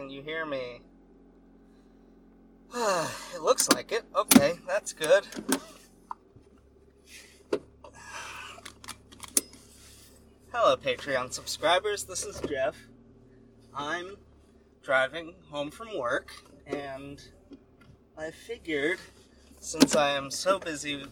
Can 0.00 0.08
you 0.08 0.22
hear 0.22 0.46
me? 0.46 0.80
it 2.74 3.42
looks 3.42 3.68
like 3.68 3.92
it. 3.92 4.04
Okay, 4.16 4.54
that's 4.66 4.94
good. 4.94 5.26
Hello, 10.50 10.74
Patreon 10.78 11.34
subscribers. 11.34 12.04
This 12.04 12.24
is 12.24 12.40
Jeff. 12.48 12.76
I'm 13.74 14.16
driving 14.82 15.34
home 15.50 15.70
from 15.70 15.98
work, 15.98 16.32
and 16.66 17.20
I 18.16 18.30
figured 18.30 19.00
since 19.58 19.94
I 19.94 20.12
am 20.12 20.30
so 20.30 20.58
busy 20.58 21.04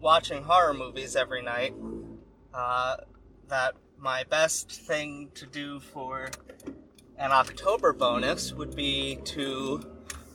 watching 0.00 0.42
horror 0.42 0.74
movies 0.74 1.14
every 1.14 1.42
night, 1.42 1.72
uh, 2.52 2.96
that 3.46 3.76
my 3.96 4.24
best 4.24 4.72
thing 4.72 5.30
to 5.36 5.46
do 5.46 5.78
for 5.78 6.30
an 7.18 7.32
October 7.32 7.92
bonus 7.92 8.52
would 8.52 8.76
be 8.76 9.18
to 9.24 9.82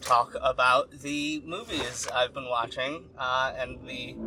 talk 0.01 0.35
about 0.41 0.91
the 0.91 1.41
movies 1.45 2.07
I've 2.13 2.33
been 2.33 2.49
watching, 2.49 3.05
uh, 3.17 3.53
and 3.57 3.87
the 3.87 4.17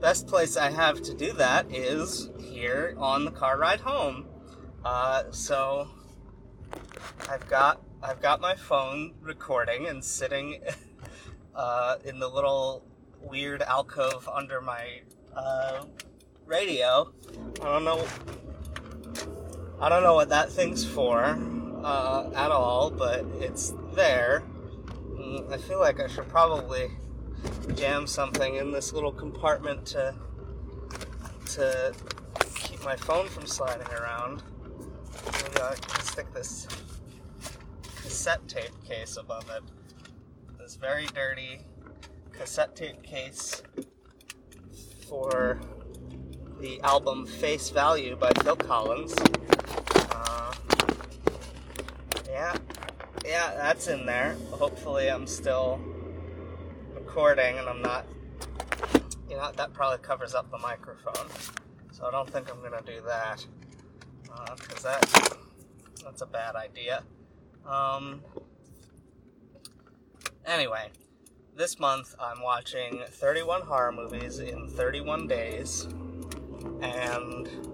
best 0.00 0.26
place 0.26 0.56
I 0.56 0.70
have 0.70 1.02
to 1.02 1.14
do 1.14 1.32
that 1.34 1.70
is 1.70 2.30
here 2.38 2.94
on 2.98 3.26
the 3.26 3.30
car 3.30 3.58
ride 3.58 3.80
home. 3.80 4.26
Uh, 4.82 5.24
so 5.30 5.88
I've 7.28 7.46
got 7.48 7.82
I've 8.02 8.22
got 8.22 8.40
my 8.40 8.54
phone 8.54 9.12
recording 9.20 9.86
and 9.86 10.02
sitting 10.02 10.62
uh, 11.54 11.96
in 12.02 12.18
the 12.18 12.28
little 12.28 12.82
weird 13.20 13.60
alcove 13.60 14.26
under 14.26 14.62
my 14.62 15.02
uh, 15.36 15.84
radio. 16.46 17.12
I 17.60 17.64
don't 17.64 17.84
know. 17.84 18.06
I 19.82 19.90
don't 19.90 20.02
know 20.02 20.14
what 20.14 20.30
that 20.30 20.50
thing's 20.50 20.82
for 20.82 21.38
uh, 21.84 22.30
at 22.34 22.50
all, 22.50 22.90
but 22.90 23.24
it's 23.40 23.74
there. 23.94 24.42
Mm, 25.14 25.52
I 25.52 25.58
feel 25.58 25.80
like 25.80 26.00
I 26.00 26.06
should 26.06 26.28
probably 26.28 26.90
jam 27.74 28.06
something 28.06 28.56
in 28.56 28.70
this 28.72 28.92
little 28.92 29.12
compartment 29.12 29.86
to 29.86 30.14
to 31.46 31.92
keep 32.54 32.84
my 32.84 32.96
phone 32.96 33.28
from 33.28 33.46
sliding 33.46 33.88
around. 33.88 34.42
Maybe 35.42 35.60
I 35.60 35.74
can 35.74 36.04
stick 36.04 36.32
this 36.32 36.68
cassette 38.02 38.46
tape 38.48 38.72
case 38.86 39.16
above 39.16 39.48
it. 39.50 39.62
This 40.58 40.76
very 40.76 41.06
dirty 41.06 41.60
cassette 42.32 42.76
tape 42.76 43.02
case 43.02 43.62
for 45.08 45.60
the 46.60 46.80
album 46.82 47.26
Face 47.26 47.70
Value 47.70 48.16
by 48.16 48.30
Phil 48.42 48.56
Collins. 48.56 49.14
Yeah, 52.40 52.56
yeah, 53.22 53.54
that's 53.54 53.88
in 53.88 54.06
there. 54.06 54.34
Hopefully, 54.50 55.08
I'm 55.10 55.26
still 55.26 55.78
recording 56.94 57.58
and 57.58 57.68
I'm 57.68 57.82
not. 57.82 58.06
You 59.28 59.36
know, 59.36 59.52
that 59.54 59.74
probably 59.74 59.98
covers 59.98 60.34
up 60.34 60.50
the 60.50 60.56
microphone. 60.56 61.28
So 61.92 62.06
I 62.06 62.10
don't 62.10 62.30
think 62.30 62.50
I'm 62.50 62.62
gonna 62.62 62.80
do 62.80 63.02
that. 63.06 63.44
Because 64.56 64.86
uh, 64.86 64.98
that, 65.02 65.36
that's 66.02 66.22
a 66.22 66.26
bad 66.26 66.56
idea. 66.56 67.02
Um, 67.66 68.22
anyway, 70.46 70.88
this 71.54 71.78
month 71.78 72.14
I'm 72.18 72.40
watching 72.40 73.02
31 73.06 73.60
horror 73.60 73.92
movies 73.92 74.38
in 74.38 74.66
31 74.66 75.26
days. 75.26 75.86
And 76.80 77.69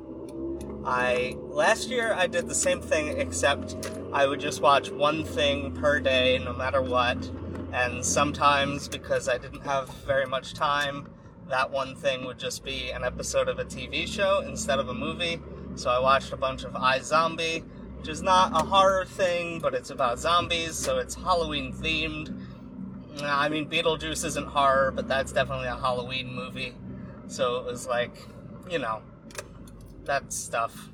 I 0.86 1.36
last 1.40 1.88
year 1.88 2.14
I 2.14 2.28
did 2.28 2.46
the 2.46 2.54
same 2.54 2.80
thing 2.80 3.18
except 3.18 3.74
I 4.12 4.24
would 4.24 4.38
just 4.38 4.60
watch 4.60 4.88
one 4.88 5.24
thing 5.24 5.72
per 5.72 5.98
day 5.98 6.38
no 6.38 6.52
matter 6.52 6.80
what. 6.80 7.28
And 7.72 8.04
sometimes 8.04 8.86
because 8.86 9.28
I 9.28 9.36
didn't 9.36 9.62
have 9.62 9.88
very 10.06 10.26
much 10.26 10.54
time, 10.54 11.08
that 11.48 11.72
one 11.72 11.96
thing 11.96 12.24
would 12.24 12.38
just 12.38 12.64
be 12.64 12.90
an 12.90 13.02
episode 13.02 13.48
of 13.48 13.58
a 13.58 13.64
TV 13.64 14.06
show 14.06 14.44
instead 14.46 14.78
of 14.78 14.88
a 14.88 14.94
movie. 14.94 15.40
So 15.74 15.90
I 15.90 15.98
watched 15.98 16.32
a 16.32 16.36
bunch 16.36 16.62
of 16.62 16.72
iZombie, 16.74 17.64
which 17.98 18.08
is 18.08 18.22
not 18.22 18.52
a 18.52 18.64
horror 18.64 19.04
thing, 19.04 19.58
but 19.58 19.74
it's 19.74 19.90
about 19.90 20.20
zombies, 20.20 20.76
so 20.76 20.98
it's 20.98 21.16
Halloween 21.16 21.72
themed. 21.72 22.40
I 23.22 23.48
mean, 23.48 23.68
Beetlejuice 23.68 24.24
isn't 24.24 24.46
horror, 24.46 24.92
but 24.92 25.08
that's 25.08 25.32
definitely 25.32 25.66
a 25.66 25.76
Halloween 25.76 26.32
movie. 26.32 26.74
So 27.26 27.56
it 27.56 27.64
was 27.64 27.88
like, 27.88 28.16
you 28.70 28.78
know, 28.78 29.02
that 30.06 30.32
stuff. 30.32 30.90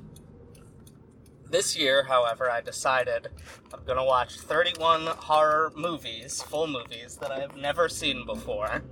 This 1.49 1.77
year, 1.77 2.03
however, 2.03 2.49
I 2.49 2.61
decided 2.61 3.27
I'm 3.73 3.83
gonna 3.85 4.03
watch 4.03 4.39
31 4.39 5.05
horror 5.05 5.71
movies, 5.75 6.41
full 6.41 6.67
movies, 6.67 7.17
that 7.17 7.31
I've 7.31 7.55
never 7.55 7.89
seen 7.89 8.25
before. 8.25 8.83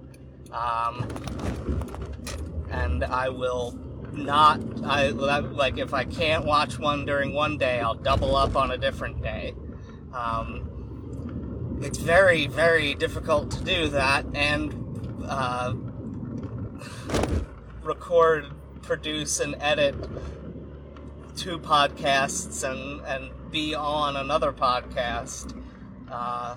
Um, 0.51 1.07
and 2.69 3.03
I 3.03 3.29
will 3.29 3.77
not, 4.13 4.59
I 4.83 5.09
like, 5.09 5.77
if 5.77 5.93
I 5.93 6.03
can't 6.03 6.45
watch 6.45 6.77
one 6.77 7.05
during 7.05 7.33
one 7.33 7.57
day, 7.57 7.79
I'll 7.79 7.95
double 7.95 8.35
up 8.35 8.55
on 8.55 8.71
a 8.71 8.77
different 8.77 9.21
day. 9.21 9.53
Um, 10.13 11.79
it's 11.81 11.97
very, 11.97 12.47
very 12.47 12.93
difficult 12.93 13.51
to 13.51 13.63
do 13.63 13.87
that 13.89 14.25
and 14.35 15.25
uh, 15.27 15.73
record, 17.83 18.45
produce, 18.81 19.39
and 19.39 19.55
edit 19.59 19.95
two 21.35 21.57
podcasts 21.59 22.69
and, 22.69 23.01
and 23.05 23.31
be 23.51 23.73
on 23.73 24.15
another 24.15 24.51
podcast. 24.51 25.57
Uh, 26.09 26.55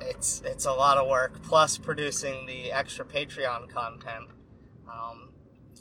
it's 0.00 0.42
it's 0.44 0.66
a 0.66 0.72
lot 0.72 0.98
of 0.98 1.08
work, 1.08 1.42
plus 1.42 1.78
producing 1.78 2.46
the 2.46 2.72
extra 2.72 3.04
Patreon 3.04 3.68
content. 3.68 4.28
Um, 4.90 5.30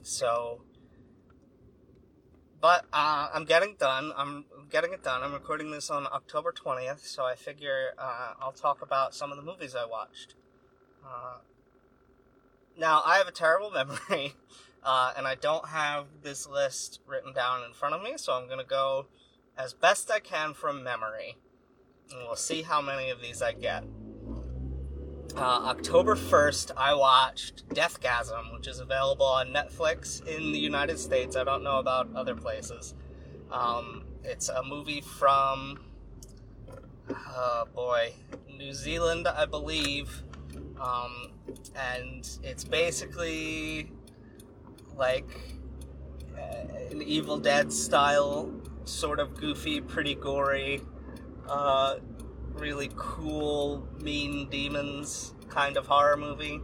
so, 0.02 0.62
but 2.62 2.86
uh, 2.92 3.30
I'm 3.34 3.46
getting 3.46 3.76
done. 3.78 4.12
I'm 4.16 4.46
getting 4.70 4.94
it 4.94 5.04
done. 5.04 5.22
I'm 5.22 5.34
recording 5.34 5.72
this 5.72 5.90
on 5.90 6.08
October 6.08 6.52
20th, 6.52 7.06
so 7.06 7.24
I 7.24 7.36
figure 7.36 7.94
uh, 7.98 8.34
I'll 8.42 8.52
talk 8.52 8.82
about 8.82 9.14
some 9.14 9.32
of 9.32 9.38
the 9.38 9.44
movies 9.44 9.76
I 9.76 9.86
watched. 9.86 10.36
Uh, 11.06 11.38
now, 12.78 13.02
I 13.06 13.18
have 13.18 13.28
a 13.28 13.32
terrible 13.32 13.72
memory, 14.10 14.34
uh, 14.86 15.14
and 15.18 15.28
I 15.28 15.34
don't 15.36 15.70
have 15.70 16.06
this 16.22 16.48
list 16.48 17.00
written 17.08 17.34
down 17.34 17.64
in 17.64 17.74
front 17.74 17.96
of 17.96 18.04
me, 18.04 18.14
so 18.18 18.34
I'm 18.34 18.46
going 18.46 18.60
to 18.60 18.66
go 18.66 19.08
as 19.58 19.74
best 19.74 20.12
I 20.12 20.20
can 20.20 20.54
from 20.54 20.84
memory, 20.84 21.38
and 22.12 22.20
we'll 22.22 22.36
see 22.36 22.62
how 22.62 22.82
many 22.82 23.10
of 23.10 23.20
these 23.20 23.42
I 23.42 23.54
get. 23.54 23.84
Uh, 25.36 25.66
October 25.66 26.16
1st, 26.16 26.72
I 26.78 26.94
watched 26.94 27.68
Deathgasm, 27.70 28.54
which 28.54 28.68
is 28.68 28.80
available 28.80 29.26
on 29.26 29.48
Netflix 29.48 30.26
in 30.26 30.52
the 30.52 30.60
United 30.60 31.00
States. 31.00 31.36
I 31.36 31.44
don't 31.44 31.64
know 31.64 31.80
about 31.80 32.08
other 32.16 32.36
places. 32.36 32.94
Um, 33.52 34.06
it's 34.24 34.50
a 34.50 34.64
movie 34.64 35.02
from, 35.02 35.80
oh 37.10 37.66
boy, 37.74 38.14
New 38.56 38.74
Zealand, 38.74 39.28
I 39.28 39.46
believe. 39.46 40.22
Um, 40.80 41.32
and 41.76 42.30
it's 42.44 42.64
basically 42.64 43.92
like 44.98 45.30
uh, 46.38 46.92
an 46.92 47.02
Evil 47.02 47.38
Dead 47.38 47.72
style, 47.72 48.52
sort 48.86 49.20
of 49.20 49.36
goofy, 49.36 49.82
pretty 49.82 50.16
gory, 50.16 50.82
uh, 51.48 51.96
really 52.54 52.90
cool, 52.96 53.88
mean 54.02 54.50
demons 54.50 55.34
kind 55.50 55.78
of 55.78 55.88
horror 55.88 56.18
movie. 56.18 56.62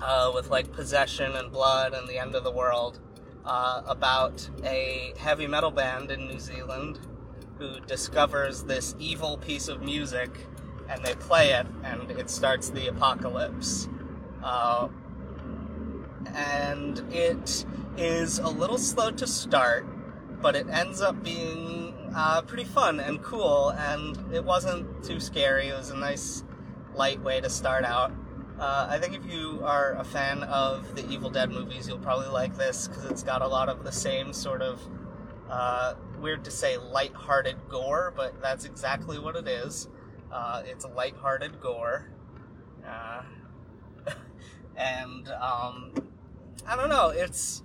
Uh, 0.00 0.32
with 0.34 0.50
like 0.50 0.72
possession 0.72 1.30
and 1.36 1.52
blood 1.52 1.94
and 1.94 2.08
the 2.08 2.18
end 2.18 2.34
of 2.34 2.42
the 2.42 2.50
world 2.50 2.98
uh, 3.44 3.82
about 3.86 4.48
a 4.64 5.12
heavy 5.16 5.46
metal 5.46 5.70
band 5.70 6.10
in 6.10 6.26
New 6.26 6.40
Zealand 6.40 6.98
who 7.58 7.78
discovers 7.80 8.64
this 8.64 8.96
evil 8.98 9.36
piece 9.36 9.68
of 9.68 9.80
music 9.80 10.30
and 10.88 11.04
they 11.04 11.14
play 11.14 11.52
it 11.52 11.66
and 11.84 12.10
it 12.12 12.28
starts 12.28 12.70
the 12.70 12.88
apocalypse. 12.88 13.88
And 16.28 16.98
it 17.12 17.64
is 17.96 18.38
a 18.38 18.48
little 18.48 18.78
slow 18.78 19.10
to 19.10 19.26
start, 19.26 19.86
but 20.40 20.56
it 20.56 20.68
ends 20.68 21.00
up 21.00 21.22
being 21.22 21.94
uh, 22.14 22.42
pretty 22.42 22.64
fun 22.64 23.00
and 23.00 23.22
cool, 23.22 23.70
and 23.70 24.18
it 24.34 24.44
wasn't 24.44 25.04
too 25.04 25.20
scary. 25.20 25.68
It 25.68 25.76
was 25.76 25.90
a 25.90 25.96
nice, 25.96 26.44
light 26.94 27.20
way 27.22 27.40
to 27.40 27.48
start 27.48 27.84
out. 27.84 28.12
Uh, 28.58 28.86
I 28.90 28.98
think 28.98 29.14
if 29.14 29.26
you 29.26 29.60
are 29.64 29.94
a 29.94 30.04
fan 30.04 30.42
of 30.44 30.94
the 30.94 31.08
Evil 31.08 31.30
Dead 31.30 31.50
movies, 31.50 31.88
you'll 31.88 31.98
probably 31.98 32.28
like 32.28 32.56
this 32.56 32.86
because 32.86 33.06
it's 33.06 33.22
got 33.22 33.42
a 33.42 33.48
lot 33.48 33.68
of 33.68 33.82
the 33.82 33.92
same 33.92 34.32
sort 34.32 34.62
of 34.62 34.80
uh, 35.50 35.94
weird 36.20 36.44
to 36.44 36.50
say 36.50 36.76
light-hearted 36.76 37.56
gore, 37.68 38.12
but 38.16 38.40
that's 38.40 38.64
exactly 38.64 39.18
what 39.18 39.36
it 39.36 39.48
is. 39.48 39.88
Uh, 40.30 40.62
it's 40.64 40.84
a 40.84 40.88
light-hearted 40.88 41.60
gore, 41.60 42.10
uh, 42.86 43.22
and 44.76 45.28
um, 45.28 45.92
I 46.66 46.76
don't 46.76 46.88
know. 46.88 47.08
It's 47.08 47.62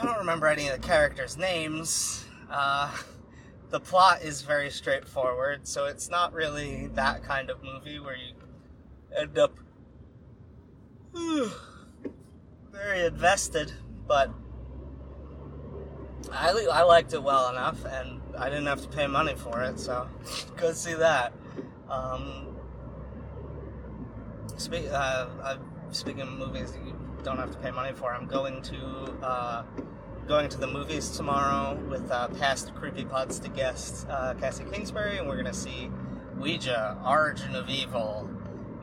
I 0.00 0.04
don't 0.04 0.18
remember 0.18 0.46
any 0.46 0.68
of 0.68 0.80
the 0.80 0.86
characters' 0.86 1.36
names, 1.36 2.24
uh, 2.50 2.96
the 3.70 3.80
plot 3.80 4.22
is 4.22 4.42
very 4.42 4.70
straightforward, 4.70 5.66
so 5.66 5.86
it's 5.86 6.08
not 6.08 6.32
really 6.32 6.86
that 6.94 7.22
kind 7.22 7.50
of 7.50 7.62
movie 7.62 7.98
where 7.98 8.16
you 8.16 8.34
end 9.16 9.38
up 9.38 9.58
very 12.72 13.04
invested, 13.04 13.72
but 14.06 14.30
I, 16.32 16.50
I 16.72 16.82
liked 16.82 17.12
it 17.12 17.22
well 17.22 17.50
enough, 17.50 17.84
and 17.84 18.20
I 18.38 18.48
didn't 18.48 18.66
have 18.66 18.82
to 18.82 18.88
pay 18.88 19.06
money 19.06 19.34
for 19.34 19.62
it, 19.62 19.78
so 19.78 20.08
go 20.56 20.72
see 20.72 20.94
that. 20.94 21.32
Um, 21.90 22.56
speak, 24.56 24.86
uh, 24.90 25.26
uh, 25.42 25.56
speaking 25.90 26.22
of 26.22 26.30
movies 26.30 26.72
you 26.84 26.94
don't 27.28 27.38
have 27.38 27.50
to 27.50 27.58
pay 27.58 27.70
money 27.70 27.92
for, 27.92 28.14
I'm 28.14 28.26
going 28.26 28.62
to 28.62 28.78
uh, 29.22 29.62
going 30.26 30.48
to 30.48 30.56
the 30.56 30.66
movies 30.66 31.10
tomorrow 31.10 31.78
with 31.90 32.10
uh, 32.10 32.28
past 32.28 32.74
Creepy 32.74 33.04
Podsta 33.04 33.54
guest 33.54 34.06
uh, 34.08 34.32
Cassie 34.40 34.64
Kingsbury, 34.72 35.18
and 35.18 35.28
we're 35.28 35.36
gonna 35.36 35.52
see 35.52 35.90
Ouija: 36.38 36.96
Origin 37.04 37.54
of 37.54 37.68
Evil. 37.68 38.30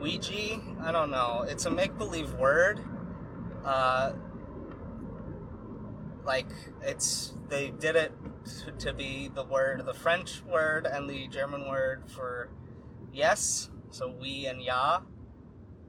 Ouija? 0.00 0.60
I 0.80 0.92
don't 0.92 1.10
know. 1.10 1.44
It's 1.48 1.66
a 1.66 1.70
make 1.72 1.98
believe 1.98 2.34
word. 2.34 2.80
Uh, 3.64 4.12
like 6.24 6.50
it's 6.82 7.34
they 7.48 7.70
did 7.70 7.96
it 7.96 8.12
to, 8.64 8.70
to 8.70 8.92
be 8.92 9.28
the 9.34 9.42
word, 9.42 9.84
the 9.84 9.94
French 9.94 10.44
word 10.44 10.86
and 10.86 11.10
the 11.10 11.26
German 11.26 11.68
word 11.68 12.04
for 12.06 12.48
yes. 13.12 13.70
So 13.90 14.08
we 14.08 14.46
and 14.46 14.62
ya. 14.62 15.00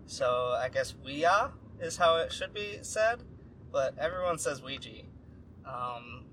So 0.07 0.57
I 0.59 0.69
guess 0.69 0.95
we 1.05 1.21
ya 1.21 1.49
is 1.79 1.97
how 1.97 2.17
it 2.17 2.31
should 2.31 2.53
be 2.53 2.79
said, 2.81 3.23
but 3.71 3.97
everyone 3.97 4.37
says 4.37 4.61
Ouija 4.61 5.03
um, 5.67 6.25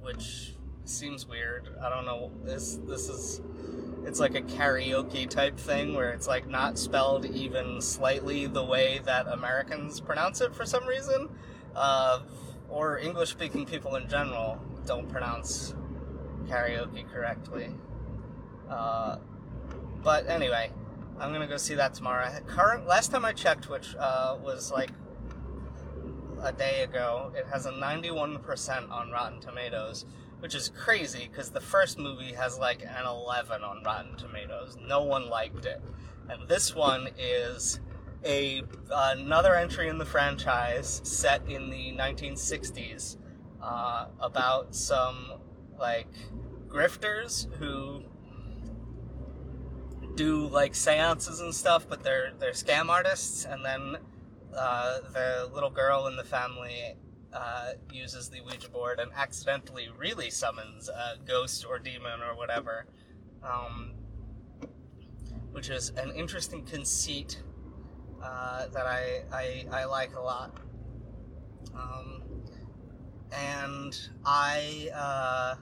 which 0.00 0.54
seems 0.84 1.26
weird. 1.26 1.68
I 1.80 1.88
don't 1.88 2.04
know. 2.04 2.30
This 2.44 2.78
this 2.86 3.08
is 3.08 3.40
it's 4.04 4.20
like 4.20 4.34
a 4.34 4.42
karaoke 4.42 5.28
type 5.28 5.58
thing 5.58 5.94
where 5.94 6.10
it's 6.10 6.26
like 6.26 6.46
not 6.46 6.78
spelled 6.78 7.24
even 7.24 7.80
slightly 7.80 8.46
the 8.46 8.64
way 8.64 9.00
that 9.04 9.26
Americans 9.28 10.00
pronounce 10.00 10.40
it 10.40 10.54
for 10.54 10.66
some 10.66 10.86
reason, 10.86 11.28
uh, 11.74 12.20
or 12.68 12.98
English 12.98 13.30
speaking 13.30 13.64
people 13.64 13.96
in 13.96 14.08
general 14.08 14.60
don't 14.86 15.08
pronounce 15.08 15.74
karaoke 16.46 17.10
correctly. 17.10 17.70
Uh, 18.68 19.16
but 20.02 20.28
anyway, 20.28 20.70
I'm 21.18 21.32
gonna 21.32 21.46
go 21.46 21.56
see 21.56 21.74
that 21.74 21.94
tomorrow. 21.94 22.28
Current 22.46 22.86
last 22.86 23.10
time 23.10 23.24
I 23.24 23.32
checked, 23.32 23.68
which 23.68 23.94
uh, 23.98 24.36
was 24.42 24.72
like 24.72 24.90
a 26.42 26.52
day 26.52 26.82
ago. 26.82 27.32
It 27.34 27.46
has 27.46 27.66
a 27.66 27.72
91% 27.72 28.90
on 28.90 29.10
Rotten 29.10 29.40
Tomatoes, 29.40 30.04
which 30.40 30.54
is 30.54 30.70
crazy 30.70 31.28
because 31.30 31.50
the 31.50 31.60
first 31.60 31.98
movie 31.98 32.32
has 32.32 32.58
like 32.58 32.82
an 32.82 33.06
11 33.06 33.62
on 33.62 33.82
Rotten 33.84 34.16
Tomatoes. 34.16 34.76
No 34.86 35.02
one 35.02 35.28
liked 35.28 35.64
it. 35.64 35.80
And 36.28 36.48
this 36.48 36.74
one 36.74 37.08
is 37.18 37.80
a 38.24 38.62
another 38.90 39.54
entry 39.54 39.88
in 39.88 39.98
the 39.98 40.04
franchise 40.04 41.00
set 41.04 41.46
in 41.48 41.70
the 41.70 41.92
1960s 41.92 43.18
uh, 43.62 44.06
about 44.20 44.74
some 44.74 45.32
like 45.78 46.08
grifters 46.68 47.52
who 47.54 48.02
do 50.16 50.46
like 50.46 50.74
seances 50.74 51.40
and 51.40 51.54
stuff, 51.54 51.86
but 51.88 52.02
they're 52.02 52.32
they're 52.38 52.52
scam 52.52 52.88
artists, 52.88 53.44
and 53.44 53.64
then 53.64 53.96
uh, 54.56 54.98
the 55.12 55.50
little 55.52 55.70
girl 55.70 56.06
in 56.06 56.16
the 56.16 56.24
family 56.24 56.96
uh, 57.32 57.72
uses 57.92 58.28
the 58.28 58.40
Ouija 58.40 58.68
board 58.68 59.00
and 59.00 59.10
accidentally 59.16 59.88
really 59.98 60.30
summons 60.30 60.88
a 60.88 61.18
ghost 61.26 61.66
or 61.68 61.78
demon 61.78 62.20
or 62.22 62.36
whatever, 62.36 62.86
um, 63.42 63.92
which 65.50 65.68
is 65.68 65.90
an 65.90 66.12
interesting 66.12 66.64
conceit 66.64 67.42
uh, 68.22 68.68
that 68.68 68.86
I, 68.86 69.24
I, 69.32 69.66
I 69.70 69.84
like 69.84 70.14
a 70.14 70.20
lot. 70.20 70.56
Um, 71.74 72.22
and 73.32 73.98
I 74.24 74.90
uh, 74.94 75.54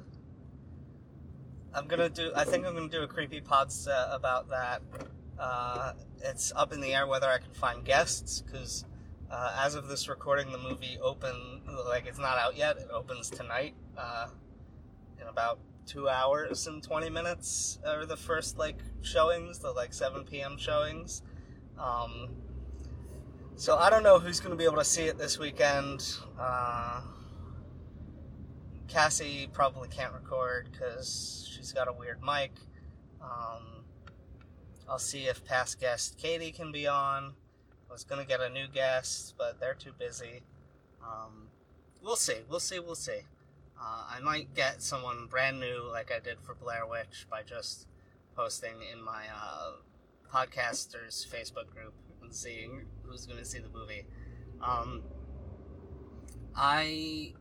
I'm 1.75 1.87
gonna 1.87 2.09
do. 2.09 2.33
I 2.35 2.45
think 2.45 2.67
I'm 2.67 2.75
gonna 2.75 2.89
do 2.89 3.03
a 3.03 3.07
creepy 3.07 3.41
pod 3.41 3.73
about 4.11 4.49
that. 4.51 4.83
Uh, 5.39 5.93
it's 6.23 6.53
up 6.55 6.73
in 6.73 6.81
the 6.81 6.95
air 6.95 7.07
whether 7.07 7.29
I 7.29 7.39
can 7.39 7.53
find 7.53 7.85
guests 7.85 8.43
because 8.43 8.85
uh, 9.31 9.57
as 9.65 9.75
of 9.75 9.89
this 9.89 10.09
recording, 10.09 10.53
the 10.53 10.59
movie 10.59 10.99
open 11.03 11.63
like 11.89 12.07
it's 12.07 12.19
not 12.19 12.39
out 12.39 12.57
yet. 12.57 12.77
It 12.77 12.89
opens 12.93 13.31
tonight 13.31 13.75
uh, 13.97 14.29
in 15.21 15.27
about 15.27 15.59
two 15.87 16.09
hours 16.09 16.67
and 16.67 16.83
twenty 16.83 17.09
minutes. 17.09 17.79
Are 17.87 18.05
the 18.05 18.17
first 18.17 18.59
like 18.59 18.79
showings, 19.01 19.59
the 19.59 19.73
like 19.73 19.95
seven 19.95 20.25
p.m. 20.25 20.59
showings. 20.59 21.23
Um, 21.79 22.29
so 23.57 23.77
I 23.77 23.91
don't 23.91 24.03
know 24.03 24.19
who's 24.19 24.41
going 24.41 24.51
to 24.51 24.57
be 24.57 24.65
able 24.65 24.77
to 24.77 24.85
see 24.85 25.05
it 25.05 25.19
this 25.19 25.39
weekend. 25.39 26.05
Uh, 26.39 27.01
Cassie 28.89 29.49
probably 29.53 29.89
can't 29.89 30.13
record 30.13 30.69
because 30.71 31.49
she's 31.51 31.73
got 31.73 31.89
a 31.89 31.93
weird 31.93 32.21
mic. 32.23 32.53
Um, 33.23 33.85
I'll 34.89 34.99
see 34.99 35.25
if 35.25 35.45
past 35.45 35.81
guest 35.81 36.19
Katie 36.19 36.53
can 36.53 36.73
be 36.73 36.87
on. 36.87 37.35
I 37.89 37.93
was 37.93 38.05
gonna 38.05 38.25
get 38.25 38.41
a 38.41 38.49
new 38.49 38.67
guest, 38.69 39.35
but 39.39 39.61
they're 39.61 39.75
too 39.75 39.93
busy. 39.99 40.43
Um, 41.03 41.49
we'll 42.03 42.17
see. 42.17 42.39
We'll 42.49 42.61
see. 42.61 42.79
We'll 42.79 42.95
see. 42.95 43.21
Uh, 43.81 44.05
I 44.17 44.21
might 44.21 44.55
get 44.55 44.81
someone 44.81 45.27
brand 45.29 45.59
new, 45.59 45.89
like 45.91 46.13
I 46.13 46.21
did 46.21 46.39
for 46.41 46.55
Blair 46.55 46.87
Witch, 46.87 47.27
by 47.29 47.43
just 47.43 47.89
posting 48.37 48.75
in 48.93 49.03
my 49.03 49.25
uh, 49.35 49.73
podcasters 50.33 51.27
Facebook 51.27 51.69
group 51.75 51.95
and 52.23 52.33
seeing 52.33 52.87
who's 53.03 53.27
going 53.27 53.39
to 53.39 53.45
see 53.45 53.59
the 53.59 53.69
movie. 53.69 54.07
Um, 54.63 55.03
I 56.55 57.35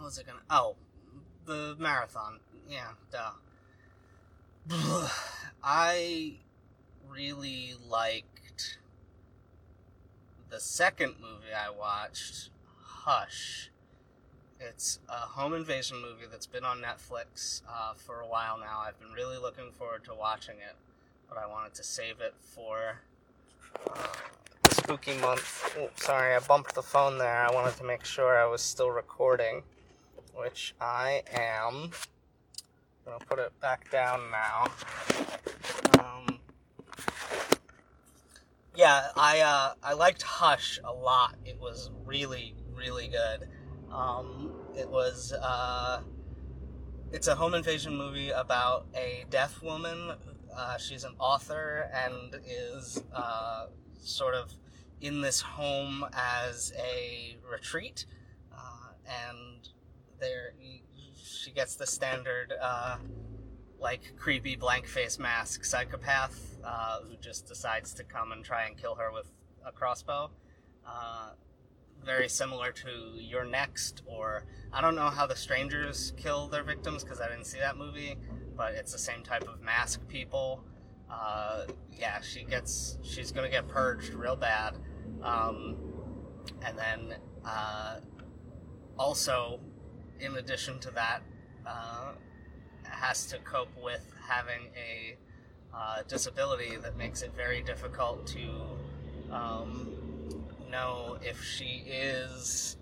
what 0.00 0.06
was 0.06 0.18
it 0.18 0.26
gonna? 0.26 0.38
Oh, 0.48 0.76
the 1.44 1.76
marathon. 1.78 2.40
Yeah, 2.70 2.92
duh. 3.12 3.32
I 5.62 6.36
really 7.06 7.74
liked 7.86 8.78
the 10.48 10.58
second 10.58 11.16
movie 11.20 11.52
I 11.54 11.68
watched, 11.68 12.48
Hush. 12.82 13.70
It's 14.58 15.00
a 15.08 15.12
home 15.12 15.52
invasion 15.52 15.98
movie 16.00 16.26
that's 16.30 16.46
been 16.46 16.64
on 16.64 16.78
Netflix 16.78 17.60
uh, 17.68 17.92
for 17.94 18.20
a 18.20 18.26
while 18.26 18.58
now. 18.58 18.82
I've 18.86 18.98
been 18.98 19.12
really 19.12 19.36
looking 19.36 19.70
forward 19.72 20.04
to 20.04 20.14
watching 20.14 20.56
it, 20.56 20.76
but 21.28 21.36
I 21.36 21.46
wanted 21.46 21.74
to 21.74 21.82
save 21.82 22.20
it 22.20 22.34
for 22.40 23.00
uh, 23.94 24.00
the 24.62 24.74
spooky 24.74 25.18
month. 25.18 25.76
Sorry, 25.96 26.34
I 26.34 26.38
bumped 26.40 26.74
the 26.74 26.82
phone 26.82 27.18
there. 27.18 27.46
I 27.46 27.52
wanted 27.52 27.76
to 27.76 27.84
make 27.84 28.06
sure 28.06 28.38
I 28.38 28.46
was 28.46 28.62
still 28.62 28.90
recording, 28.90 29.62
which 30.40 30.74
I 30.80 31.22
am. 31.32 31.90
I'm 33.06 33.12
gonna 33.12 33.24
put 33.28 33.38
it 33.38 33.52
back 33.60 33.90
down 33.90 34.30
now. 34.30 34.68
Um, 35.98 36.38
yeah, 38.74 39.08
I 39.16 39.40
uh, 39.40 39.74
I 39.82 39.92
liked 39.92 40.22
Hush 40.22 40.80
a 40.82 40.92
lot. 40.92 41.34
It 41.44 41.60
was 41.60 41.90
really 42.06 42.54
really 42.74 43.08
good. 43.08 43.48
Um, 43.92 44.52
it 44.74 44.88
was 44.88 45.34
uh, 45.34 46.00
it's 47.12 47.28
a 47.28 47.34
home 47.34 47.52
invasion 47.52 47.94
movie 47.94 48.30
about 48.30 48.86
a 48.94 49.26
deaf 49.28 49.62
woman. 49.62 50.12
Uh, 50.56 50.78
she's 50.78 51.04
an 51.04 51.14
author 51.18 51.90
and 51.92 52.40
is 52.46 53.02
uh, 53.14 53.66
sort 54.00 54.34
of 54.34 54.54
in 55.02 55.20
this 55.20 55.42
home 55.42 56.06
as 56.14 56.72
a 56.78 57.36
retreat, 57.50 58.06
uh, 58.56 58.92
and 59.06 59.68
there 60.20 60.52
she 61.14 61.50
gets 61.50 61.74
the 61.74 61.86
standard 61.86 62.52
uh, 62.60 62.96
like 63.78 64.14
creepy 64.16 64.56
blank 64.56 64.86
face 64.86 65.18
mask 65.18 65.64
psychopath 65.64 66.58
uh, 66.64 67.00
who 67.00 67.16
just 67.16 67.46
decides 67.46 67.94
to 67.94 68.04
come 68.04 68.32
and 68.32 68.44
try 68.44 68.66
and 68.66 68.76
kill 68.76 68.94
her 68.94 69.10
with 69.12 69.26
a 69.66 69.72
crossbow. 69.72 70.30
Uh, 70.86 71.30
very 72.04 72.28
similar 72.28 72.72
to 72.72 72.88
You're 73.16 73.44
Next, 73.44 74.02
or 74.06 74.44
I 74.72 74.80
don't 74.80 74.94
know 74.94 75.10
how 75.10 75.26
the 75.26 75.36
strangers 75.36 76.12
kill 76.16 76.48
their 76.48 76.62
victims 76.62 77.04
because 77.04 77.20
I 77.20 77.28
didn't 77.28 77.44
see 77.44 77.58
that 77.58 77.76
movie, 77.76 78.16
but 78.56 78.74
it's 78.74 78.92
the 78.92 78.98
same 78.98 79.22
type 79.22 79.46
of 79.48 79.60
mask 79.60 80.06
people. 80.08 80.64
Uh, 81.10 81.64
yeah, 81.92 82.20
she 82.20 82.44
gets 82.44 82.98
she's 83.02 83.32
gonna 83.32 83.50
get 83.50 83.68
purged 83.68 84.14
real 84.14 84.36
bad, 84.36 84.76
um, 85.22 85.76
and 86.62 86.78
then 86.78 87.14
uh, 87.44 87.96
also 88.98 89.60
in 90.20 90.36
addition 90.36 90.78
to 90.80 90.90
that, 90.92 91.20
uh, 91.66 92.12
has 92.84 93.26
to 93.26 93.38
cope 93.38 93.70
with 93.82 94.12
having 94.28 94.68
a 94.76 95.16
uh, 95.74 96.02
disability 96.08 96.76
that 96.76 96.96
makes 96.96 97.22
it 97.22 97.32
very 97.34 97.62
difficult 97.62 98.26
to 98.26 99.34
um, 99.34 99.96
know 100.70 101.18
if 101.22 101.42
she 101.42 101.84
is 101.86 102.76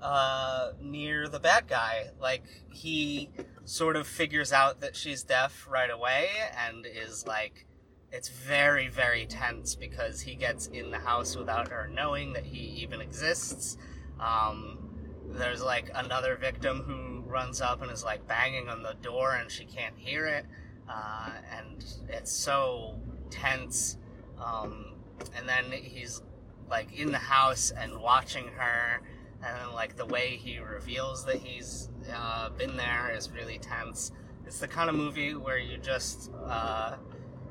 uh, 0.00 0.72
near 0.80 1.28
the 1.28 1.40
bad 1.40 1.66
guy. 1.68 2.10
Like 2.20 2.44
he 2.72 3.30
sort 3.64 3.96
of 3.96 4.06
figures 4.06 4.52
out 4.52 4.80
that 4.80 4.96
she's 4.96 5.22
deaf 5.22 5.66
right 5.68 5.90
away 5.90 6.28
and 6.66 6.86
is 6.86 7.26
like 7.26 7.66
it's 8.10 8.30
very 8.30 8.88
very 8.88 9.26
tense 9.26 9.74
because 9.74 10.22
he 10.22 10.34
gets 10.34 10.68
in 10.68 10.90
the 10.90 10.98
house 10.98 11.36
without 11.36 11.68
her 11.68 11.86
knowing 11.92 12.32
that 12.32 12.46
he 12.46 12.60
even 12.82 13.02
exists 13.02 13.76
um, 14.18 14.87
there's 15.28 15.62
like 15.62 15.90
another 15.94 16.36
victim 16.36 16.82
who 16.82 17.20
runs 17.30 17.60
up 17.60 17.82
and 17.82 17.90
is 17.90 18.04
like 18.04 18.26
banging 18.26 18.68
on 18.68 18.82
the 18.82 18.94
door 19.02 19.34
and 19.34 19.50
she 19.50 19.64
can't 19.64 19.96
hear 19.96 20.26
it 20.26 20.46
uh, 20.88 21.30
and 21.56 21.84
it's 22.08 22.32
so 22.32 22.98
tense 23.30 23.98
um, 24.42 24.94
and 25.36 25.48
then 25.48 25.64
he's 25.72 26.22
like 26.70 26.98
in 26.98 27.10
the 27.12 27.18
house 27.18 27.70
and 27.70 27.98
watching 28.00 28.48
her 28.56 29.00
and 29.44 29.72
like 29.72 29.96
the 29.96 30.06
way 30.06 30.36
he 30.36 30.58
reveals 30.58 31.24
that 31.24 31.36
he's 31.36 31.88
uh, 32.12 32.50
been 32.50 32.76
there 32.76 33.10
is 33.14 33.30
really 33.30 33.58
tense. 33.58 34.12
It's 34.46 34.58
the 34.60 34.68
kind 34.68 34.88
of 34.88 34.96
movie 34.96 35.34
where 35.34 35.58
you 35.58 35.78
just 35.78 36.30
uh, 36.46 36.96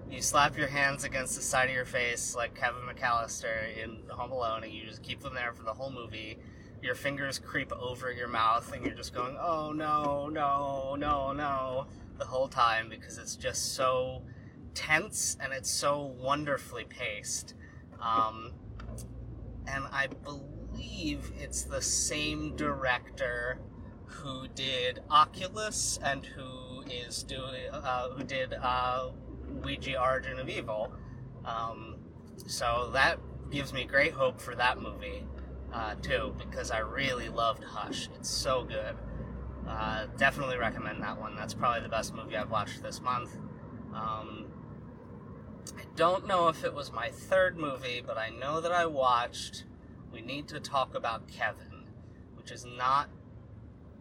you 0.09 0.21
slap 0.21 0.57
your 0.57 0.67
hands 0.67 1.03
against 1.03 1.35
the 1.35 1.41
side 1.41 1.69
of 1.69 1.75
your 1.75 1.85
face 1.85 2.35
like 2.35 2.55
Kevin 2.55 2.81
McCallister 2.81 3.83
in 3.83 4.01
Home 4.09 4.31
Alone, 4.31 4.63
and 4.63 4.73
you 4.73 4.85
just 4.85 5.03
keep 5.03 5.21
them 5.21 5.33
there 5.33 5.53
for 5.53 5.63
the 5.63 5.73
whole 5.73 5.91
movie. 5.91 6.37
Your 6.81 6.95
fingers 6.95 7.39
creep 7.39 7.71
over 7.73 8.11
your 8.11 8.27
mouth, 8.27 8.71
and 8.71 8.85
you're 8.85 8.95
just 8.95 9.13
going, 9.13 9.35
"Oh 9.39 9.71
no, 9.71 10.29
no, 10.29 10.95
no, 10.95 11.31
no," 11.31 11.87
the 12.17 12.25
whole 12.25 12.47
time 12.47 12.89
because 12.89 13.17
it's 13.17 13.35
just 13.35 13.75
so 13.75 14.23
tense 14.73 15.37
and 15.41 15.53
it's 15.53 15.71
so 15.71 16.15
wonderfully 16.19 16.85
paced. 16.85 17.55
Um, 17.99 18.53
and 19.65 19.85
I 19.91 20.07
believe 20.23 21.31
it's 21.39 21.63
the 21.63 21.81
same 21.81 22.55
director 22.55 23.59
who 24.05 24.47
did 24.49 25.01
Oculus 25.09 25.99
and 26.03 26.25
who 26.25 26.83
is 26.89 27.23
doing 27.23 27.69
uh, 27.71 28.09
who 28.09 28.23
did 28.23 28.53
uh, 28.53 29.09
Ouija 29.63 29.99
Origin 29.99 30.39
of 30.39 30.47
Evil. 30.47 30.93
Um, 31.43 31.95
so 32.45 32.91
that 32.93 33.19
gives 33.49 33.73
me 33.73 33.85
great 33.85 34.11
hope 34.13 34.39
for 34.39 34.55
that 34.55 34.79
movie 34.79 35.25
uh, 35.73 35.95
too 35.95 36.33
because 36.37 36.71
I 36.71 36.79
really 36.79 37.29
loved 37.29 37.63
Hush. 37.63 38.09
It's 38.15 38.29
so 38.29 38.63
good. 38.63 38.95
Uh, 39.67 40.05
definitely 40.17 40.57
recommend 40.57 41.01
that 41.03 41.19
one. 41.19 41.35
That's 41.35 41.53
probably 41.53 41.81
the 41.81 41.89
best 41.89 42.15
movie 42.15 42.37
I've 42.37 42.49
watched 42.49 42.81
this 42.81 43.01
month. 43.01 43.35
Um, 43.93 44.45
I 45.77 45.83
don't 45.95 46.27
know 46.27 46.47
if 46.47 46.63
it 46.63 46.73
was 46.73 46.91
my 46.91 47.09
third 47.09 47.57
movie, 47.57 48.01
but 48.05 48.17
I 48.17 48.29
know 48.29 48.61
that 48.61 48.71
I 48.71 48.85
watched 48.85 49.65
We 50.13 50.21
Need 50.21 50.47
to 50.49 50.59
Talk 50.59 50.95
About 50.95 51.27
Kevin, 51.27 51.85
which 52.35 52.51
is 52.51 52.65
not 52.65 53.09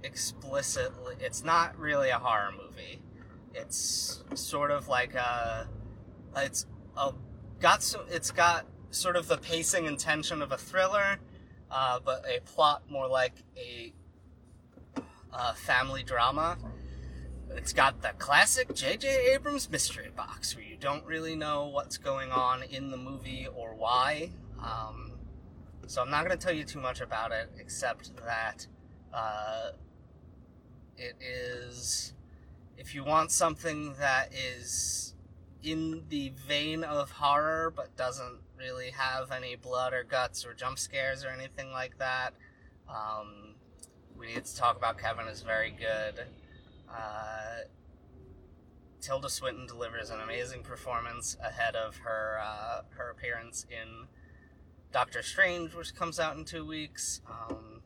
explicitly, 0.04 1.16
it's 1.20 1.42
not 1.42 1.76
really 1.78 2.10
a 2.10 2.18
horror 2.18 2.52
movie. 2.52 3.02
It's 3.54 4.22
sort 4.34 4.70
of 4.70 4.86
like 4.86 5.14
a, 5.14 5.66
it's 6.36 6.66
a, 6.96 7.12
got 7.58 7.82
some, 7.82 8.02
it's 8.08 8.30
got 8.30 8.66
sort 8.90 9.16
of 9.16 9.26
the 9.26 9.38
pacing 9.38 9.86
and 9.86 9.98
tension 9.98 10.42
of 10.42 10.52
a 10.52 10.58
thriller, 10.58 11.18
uh, 11.76 12.00
but 12.02 12.24
a 12.26 12.40
plot 12.40 12.82
more 12.90 13.06
like 13.06 13.34
a, 13.54 13.92
a 15.30 15.54
family 15.54 16.02
drama. 16.02 16.56
It's 17.50 17.74
got 17.74 18.00
the 18.00 18.12
classic 18.18 18.74
J.J. 18.74 19.34
Abrams 19.34 19.70
mystery 19.70 20.10
box 20.16 20.56
where 20.56 20.64
you 20.64 20.78
don't 20.78 21.04
really 21.04 21.36
know 21.36 21.66
what's 21.66 21.98
going 21.98 22.30
on 22.32 22.62
in 22.62 22.90
the 22.90 22.96
movie 22.96 23.46
or 23.54 23.74
why. 23.74 24.30
Um, 24.58 25.12
so 25.86 26.00
I'm 26.00 26.10
not 26.10 26.24
going 26.24 26.36
to 26.36 26.42
tell 26.42 26.54
you 26.54 26.64
too 26.64 26.80
much 26.80 27.02
about 27.02 27.30
it, 27.30 27.50
except 27.58 28.16
that 28.24 28.66
uh, 29.12 29.72
it 30.96 31.14
is. 31.20 32.14
If 32.78 32.94
you 32.94 33.04
want 33.04 33.30
something 33.32 33.94
that 33.98 34.32
is 34.32 35.14
in 35.62 36.04
the 36.08 36.32
vein 36.48 36.84
of 36.84 37.10
horror 37.10 37.70
but 37.74 37.94
doesn't 37.96 38.38
really 38.58 38.90
have 38.90 39.30
any 39.32 39.56
blood 39.56 39.92
or 39.92 40.04
guts 40.04 40.44
or 40.44 40.54
jump 40.54 40.78
scares 40.78 41.24
or 41.24 41.28
anything 41.28 41.70
like 41.70 41.98
that, 41.98 42.34
um, 42.88 43.54
we 44.18 44.26
need 44.26 44.44
to 44.44 44.56
talk 44.56 44.76
about 44.76 44.98
Kevin 44.98 45.26
is 45.26 45.42
very 45.42 45.70
good. 45.70 46.26
Uh, 46.90 47.64
Tilda 49.00 49.28
Swinton 49.28 49.66
delivers 49.66 50.10
an 50.10 50.20
amazing 50.20 50.62
performance 50.62 51.36
ahead 51.44 51.76
of 51.76 51.96
her 51.98 52.40
uh, 52.42 52.82
her 52.96 53.10
appearance 53.10 53.66
in 53.70 54.08
Doctor 54.92 55.22
Strange, 55.22 55.74
which 55.74 55.94
comes 55.94 56.18
out 56.18 56.36
in 56.36 56.44
two 56.44 56.66
weeks, 56.66 57.20
um, 57.28 57.82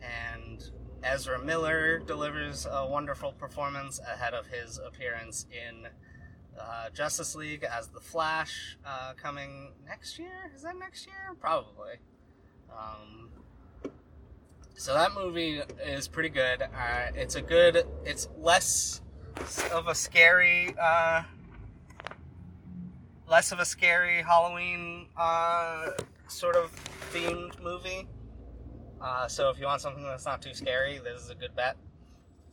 and 0.00 0.70
Ezra 1.02 1.38
Miller 1.38 1.98
delivers 1.98 2.66
a 2.70 2.86
wonderful 2.86 3.32
performance 3.32 4.00
ahead 4.00 4.34
of 4.34 4.46
his 4.46 4.78
appearance 4.78 5.46
in 5.52 5.86
uh, 6.62 6.90
Justice 6.90 7.34
League 7.34 7.64
as 7.64 7.88
the 7.88 8.00
Flash, 8.00 8.76
uh, 8.84 9.12
coming 9.16 9.72
next 9.86 10.18
year. 10.18 10.50
Is 10.54 10.62
that 10.62 10.76
next 10.76 11.06
year? 11.06 11.36
Probably. 11.40 11.94
Um, 12.70 13.28
so 14.74 14.94
that 14.94 15.12
movie 15.14 15.60
is 15.84 16.08
pretty 16.08 16.30
good. 16.30 16.62
Uh, 16.62 17.10
it's 17.14 17.34
a 17.34 17.42
good. 17.42 17.86
It's 18.04 18.28
less 18.38 19.00
of 19.72 19.88
a 19.88 19.94
scary. 19.94 20.74
Uh, 20.80 21.22
less 23.28 23.52
of 23.52 23.60
a 23.60 23.64
scary 23.64 24.22
Halloween 24.22 25.06
uh, 25.16 25.90
sort 26.26 26.56
of 26.56 26.72
themed 27.12 27.62
movie. 27.62 28.08
Uh, 29.00 29.28
so 29.28 29.48
if 29.50 29.58
you 29.58 29.66
want 29.66 29.80
something 29.80 30.02
that's 30.02 30.26
not 30.26 30.42
too 30.42 30.52
scary, 30.52 30.98
this 30.98 31.22
is 31.22 31.30
a 31.30 31.34
good 31.34 31.54
bet. 31.54 31.76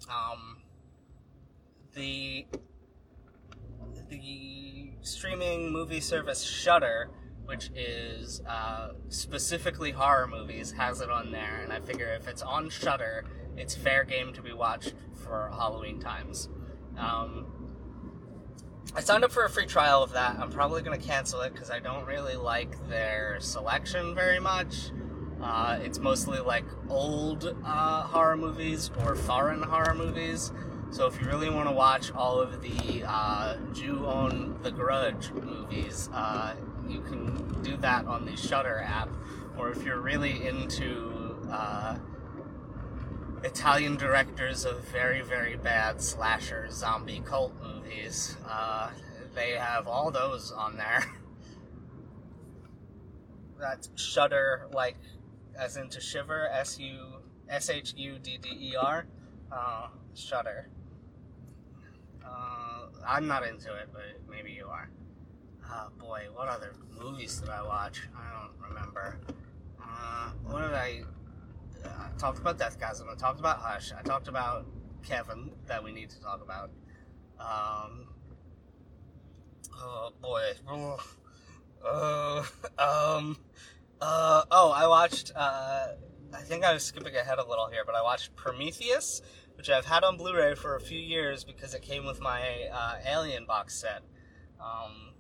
Um, 0.10 0.58
the 1.94 2.46
the 4.10 4.92
streaming 5.02 5.72
movie 5.72 6.00
service 6.00 6.44
Shudder, 6.44 7.10
which 7.46 7.70
is 7.76 8.42
uh, 8.48 8.90
specifically 9.10 9.92
horror 9.92 10.28
movies, 10.28 10.72
has 10.72 11.02
it 11.02 11.10
on 11.10 11.32
there, 11.32 11.62
and 11.64 11.72
I 11.72 11.80
figure 11.80 12.08
if 12.14 12.28
it's 12.28 12.42
on 12.42 12.70
Shudder, 12.70 13.26
it's 13.56 13.76
fair 13.76 14.04
game 14.04 14.34
to 14.34 14.42
be 14.42 14.54
watched 14.54 14.94
for 15.16 15.50
Halloween 15.54 16.00
times. 16.00 16.50
Um, 16.98 17.46
I 18.96 19.02
signed 19.02 19.24
up 19.24 19.32
for 19.32 19.46
a 19.46 19.50
free 19.50 19.66
trial 19.66 20.02
of 20.04 20.14
that. 20.14 20.38
I'm 20.40 20.52
probably 20.52 20.82
going 20.82 21.00
to 21.00 21.06
cancel 21.06 21.42
it 21.42 21.54
because 21.54 21.70
I 21.70 21.80
don't 21.80 22.06
really 22.06 22.36
like 22.36 22.88
their 22.90 23.40
selection 23.40 24.16
very 24.16 24.40
much. 24.40 24.92
Uh, 25.42 25.78
it's 25.82 26.00
mostly 26.00 26.40
like 26.40 26.66
old 26.90 27.56
uh, 27.64 28.02
horror 28.04 28.38
movies 28.38 28.90
or 29.04 29.16
foreign 29.16 29.62
horror 29.62 29.94
movies. 29.94 30.52
So 30.90 31.06
if 31.06 31.22
you 31.22 31.28
really 31.28 31.50
want 31.50 31.68
to 31.68 31.76
watch 31.76 32.12
all 32.14 32.40
of 32.40 32.62
the 32.62 33.04
uh, 33.06 33.58
Ju-on 33.74 34.58
The 34.64 34.72
Grudge 34.72 35.32
movies, 35.32 36.10
uh, 36.14 36.56
you 36.88 37.02
can 37.02 37.62
do 37.62 37.76
that 37.78 38.06
on 38.06 38.26
the 38.26 38.38
Shudder 38.38 38.80
app. 38.80 39.10
Or 39.58 39.70
if 39.70 39.84
you're 39.84 40.00
really 40.00 40.48
into 40.48 41.38
uh, 41.52 41.98
Italian 43.44 43.98
directors 43.98 44.66
of 44.66 44.80
very, 44.88 45.22
very 45.22 45.58
bad 45.58 46.02
slasher 46.02 46.70
zombie 46.72 47.22
cult 47.24 47.54
movies, 47.62 48.38
uh, 48.48 48.90
they 49.36 49.52
have 49.52 49.88
all 49.88 50.10
those 50.10 50.52
on 50.52 50.78
there. 50.78 51.04
That's 53.60 53.90
Shudder, 53.96 54.68
like 54.72 54.96
as 55.58 55.78
in 55.78 55.90
to 55.90 56.00
shiver, 56.00 56.48
S 56.48 56.80
U 56.80 56.98
S 57.50 57.70
H 57.70 57.94
U 57.98 58.20
D 58.20 58.40
D 58.42 58.50
E 58.50 58.76
R, 58.76 59.06
uh, 59.52 59.88
Shudder. 60.16 60.70
Uh, 62.28 62.88
I'm 63.08 63.28
not 63.28 63.48
into 63.48 63.74
it, 63.74 63.90
but 63.94 64.04
maybe 64.30 64.52
you 64.52 64.68
are. 64.68 64.90
Oh 65.70 65.90
boy, 66.00 66.28
what 66.34 66.48
other 66.48 66.74
movies 67.00 67.40
did 67.40 67.50
I 67.50 67.62
watch? 67.64 68.02
I 68.16 68.42
don't 68.42 68.70
remember. 68.70 69.20
Uh, 69.82 70.32
what 70.44 70.62
did 70.62 70.74
I? 70.74 71.04
Uh, 71.84 71.90
I 71.90 72.18
talked 72.18 72.40
about 72.40 72.58
Deathgasm. 72.58 73.10
I 73.12 73.16
talked 73.16 73.40
about 73.40 73.60
Hush. 73.60 73.92
I 73.98 74.02
talked 74.02 74.28
about 74.28 74.66
Kevin 75.04 75.52
that 75.68 75.84
we 75.84 75.92
need 75.92 76.10
to 76.10 76.22
talk 76.22 76.42
about. 76.42 76.72
Um, 77.40 78.08
oh 79.76 80.12
boy. 80.22 80.52
Uh, 81.86 82.44
um, 82.78 83.38
uh, 84.02 84.44
oh, 84.52 84.72
I 84.72 84.88
watched, 84.88 85.32
uh, 85.36 85.88
I 86.34 86.42
think 86.42 86.64
I 86.64 86.74
was 86.74 86.84
skipping 86.84 87.16
ahead 87.16 87.40
a 87.40 87.48
little 87.48 87.68
here, 87.68 87.84
but 87.86 87.96
I 87.96 88.02
watched 88.02 88.36
Prometheus, 88.36 89.22
which 89.58 89.70
I've 89.70 89.86
had 89.86 90.04
on 90.04 90.18
Blu-ray 90.18 90.56
for 90.56 90.76
a 90.76 90.80
few 90.80 91.00
years 91.00 91.44
because 91.44 91.74
it 91.74 91.82
came 91.82 92.06
with 92.06 92.22
my, 92.22 92.70
uh, 92.72 92.96
Alien 93.06 93.46
box 93.46 93.76
set. 93.76 94.02
Um, 94.62 95.14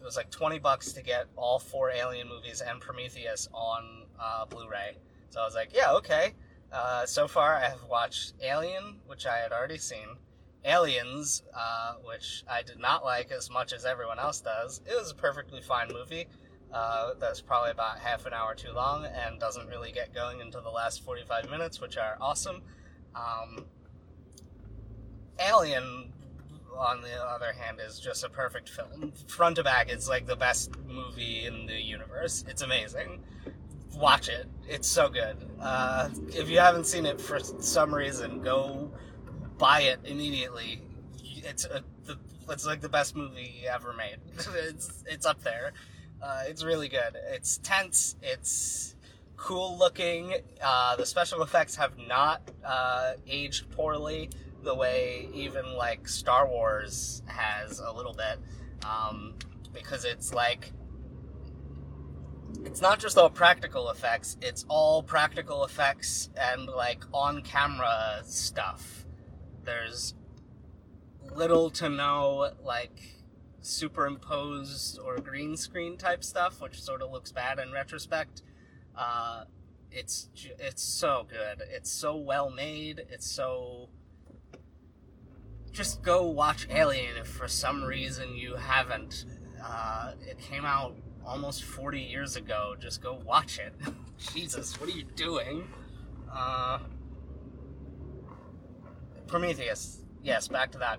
it 0.00 0.04
was 0.04 0.16
like 0.16 0.30
20 0.30 0.58
bucks 0.58 0.92
to 0.92 1.02
get 1.02 1.26
all 1.36 1.58
four 1.58 1.90
Alien 1.90 2.28
movies 2.28 2.60
and 2.60 2.80
Prometheus 2.80 3.48
on, 3.52 4.04
uh, 4.20 4.44
Blu-ray. 4.46 4.96
So 5.30 5.40
I 5.40 5.44
was 5.44 5.54
like, 5.54 5.70
yeah, 5.74 5.92
okay. 5.92 6.34
Uh, 6.72 7.06
so 7.06 7.28
far 7.28 7.54
I 7.54 7.68
have 7.68 7.84
watched 7.88 8.34
Alien, 8.42 9.00
which 9.06 9.24
I 9.26 9.38
had 9.38 9.52
already 9.52 9.78
seen, 9.78 10.16
Aliens, 10.64 11.42
uh, 11.54 11.94
which 12.04 12.42
I 12.50 12.62
did 12.62 12.78
not 12.80 13.04
like 13.04 13.30
as 13.30 13.48
much 13.50 13.72
as 13.72 13.84
everyone 13.84 14.18
else 14.18 14.40
does. 14.40 14.80
It 14.84 14.94
was 14.98 15.12
a 15.12 15.14
perfectly 15.14 15.62
fine 15.62 15.88
movie. 15.92 16.26
uh, 16.72 17.14
that's 17.20 17.40
probably 17.40 17.70
about 17.70 17.98
half 18.00 18.26
an 18.26 18.32
hour 18.34 18.54
too 18.54 18.72
long 18.72 19.06
and 19.06 19.38
doesn't 19.38 19.68
really 19.68 19.92
get 19.92 20.12
going 20.12 20.40
until 20.40 20.60
the 20.60 20.68
last 20.70 21.02
45 21.04 21.48
minutes, 21.48 21.80
which 21.80 21.96
are 21.96 22.18
awesome. 22.20 22.60
Um, 23.14 23.64
Alien, 25.38 26.12
on 26.76 27.02
the 27.02 27.14
other 27.22 27.52
hand, 27.52 27.78
is 27.86 27.98
just 27.98 28.24
a 28.24 28.28
perfect 28.28 28.68
film. 28.68 29.12
Front 29.26 29.56
to 29.56 29.64
back, 29.64 29.88
it's 29.88 30.08
like 30.08 30.26
the 30.26 30.36
best 30.36 30.70
movie 30.86 31.44
in 31.44 31.66
the 31.66 31.80
universe. 31.80 32.44
It's 32.48 32.62
amazing. 32.62 33.22
Watch 33.94 34.28
it. 34.28 34.46
It's 34.68 34.88
so 34.88 35.08
good. 35.08 35.36
Uh, 35.60 36.10
if 36.28 36.48
you 36.48 36.58
haven't 36.58 36.84
seen 36.84 37.06
it 37.06 37.20
for 37.20 37.38
some 37.40 37.94
reason, 37.94 38.42
go 38.42 38.90
buy 39.58 39.82
it 39.82 40.00
immediately. 40.04 40.82
It's 41.22 41.64
a, 41.64 41.82
the, 42.04 42.18
it's 42.50 42.66
like 42.66 42.80
the 42.80 42.88
best 42.88 43.16
movie 43.16 43.64
ever 43.70 43.92
made. 43.92 44.18
it's 44.54 45.04
it's 45.06 45.26
up 45.26 45.42
there. 45.42 45.72
Uh, 46.22 46.42
it's 46.46 46.64
really 46.64 46.88
good. 46.88 47.16
It's 47.32 47.58
tense. 47.58 48.16
It's 48.22 48.96
cool 49.36 49.78
looking. 49.78 50.34
Uh, 50.62 50.96
the 50.96 51.06
special 51.06 51.42
effects 51.42 51.76
have 51.76 51.92
not 51.98 52.42
uh, 52.64 53.12
aged 53.26 53.70
poorly 53.70 54.30
the 54.66 54.74
way 54.74 55.30
even 55.32 55.74
like 55.74 56.06
Star 56.08 56.46
Wars 56.46 57.22
has 57.26 57.78
a 57.80 57.90
little 57.90 58.12
bit, 58.12 58.38
um, 58.84 59.34
because 59.72 60.04
it's 60.04 60.34
like 60.34 60.72
it's 62.64 62.82
not 62.82 62.98
just 62.98 63.16
all 63.16 63.30
practical 63.30 63.88
effects; 63.88 64.36
it's 64.42 64.66
all 64.68 65.02
practical 65.02 65.64
effects 65.64 66.28
and 66.36 66.66
like 66.66 67.04
on 67.14 67.40
camera 67.42 68.22
stuff. 68.24 69.06
There's 69.64 70.14
little 71.34 71.70
to 71.70 71.88
no 71.88 72.52
like 72.62 73.00
superimposed 73.60 74.98
or 74.98 75.18
green 75.18 75.56
screen 75.56 75.96
type 75.96 76.22
stuff, 76.24 76.60
which 76.60 76.82
sort 76.82 77.02
of 77.02 77.10
looks 77.10 77.32
bad 77.32 77.58
in 77.58 77.72
retrospect. 77.72 78.42
Uh, 78.96 79.44
it's 79.90 80.28
it's 80.58 80.82
so 80.82 81.26
good. 81.28 81.62
It's 81.70 81.90
so 81.90 82.16
well 82.16 82.50
made. 82.50 83.04
It's 83.10 83.30
so. 83.30 83.90
Just 85.76 86.00
go 86.00 86.24
watch 86.24 86.66
Alien 86.70 87.18
if 87.18 87.26
for 87.26 87.46
some 87.48 87.84
reason 87.84 88.34
you 88.34 88.54
haven't. 88.54 89.26
Uh, 89.62 90.12
it 90.26 90.38
came 90.38 90.64
out 90.64 90.96
almost 91.22 91.64
40 91.64 92.00
years 92.00 92.34
ago. 92.36 92.76
Just 92.80 93.02
go 93.02 93.20
watch 93.26 93.58
it. 93.58 93.74
Jesus, 94.32 94.80
what 94.80 94.88
are 94.88 94.96
you 94.96 95.04
doing? 95.16 95.68
Uh, 96.32 96.78
Prometheus. 99.26 100.00
Yes, 100.22 100.48
back 100.48 100.72
to 100.72 100.78
that. 100.78 100.98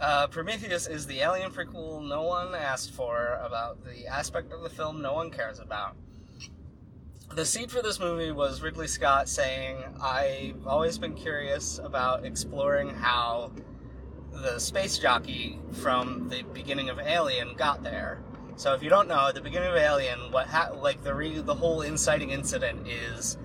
Uh, 0.00 0.26
Prometheus 0.26 0.88
is 0.88 1.06
the 1.06 1.20
alien 1.20 1.52
prequel 1.52 2.04
no 2.04 2.22
one 2.22 2.56
asked 2.56 2.90
for 2.90 3.38
about 3.44 3.84
the 3.84 4.08
aspect 4.08 4.52
of 4.52 4.62
the 4.62 4.70
film 4.70 5.00
no 5.00 5.12
one 5.12 5.30
cares 5.30 5.60
about. 5.60 5.94
The 7.36 7.44
seed 7.44 7.70
for 7.70 7.82
this 7.82 8.00
movie 8.00 8.32
was 8.32 8.62
Ridley 8.62 8.88
Scott 8.88 9.28
saying, 9.28 9.76
I've 10.02 10.66
always 10.66 10.98
been 10.98 11.14
curious 11.14 11.78
about 11.78 12.26
exploring 12.26 12.88
how 12.88 13.52
the 14.32 14.58
space 14.58 14.98
jockey 14.98 15.58
from 15.72 16.28
the 16.28 16.42
beginning 16.54 16.88
of 16.88 16.98
Alien 16.98 17.54
got 17.56 17.82
there. 17.82 18.22
So 18.56 18.74
if 18.74 18.82
you 18.82 18.90
don't 18.90 19.08
know, 19.08 19.28
at 19.28 19.34
the 19.34 19.40
beginning 19.40 19.70
of 19.70 19.76
Alien, 19.76 20.30
what 20.30 20.46
ha- 20.46 20.72
like 20.80 21.02
the 21.02 21.14
re- 21.14 21.40
the 21.40 21.54
whole 21.54 21.82
inciting 21.82 22.30
incident 22.30 22.86
is 22.86 23.38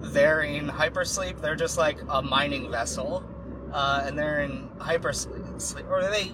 they're 0.00 0.42
in 0.42 0.68
hypersleep. 0.68 1.40
They're 1.40 1.56
just 1.56 1.76
like 1.76 1.98
a 2.08 2.22
mining 2.22 2.70
vessel 2.70 3.24
uh, 3.72 4.02
and 4.04 4.18
they're 4.18 4.40
in 4.40 4.68
hypersleep, 4.78 5.88
or 5.88 6.00
are 6.00 6.10
they 6.10 6.32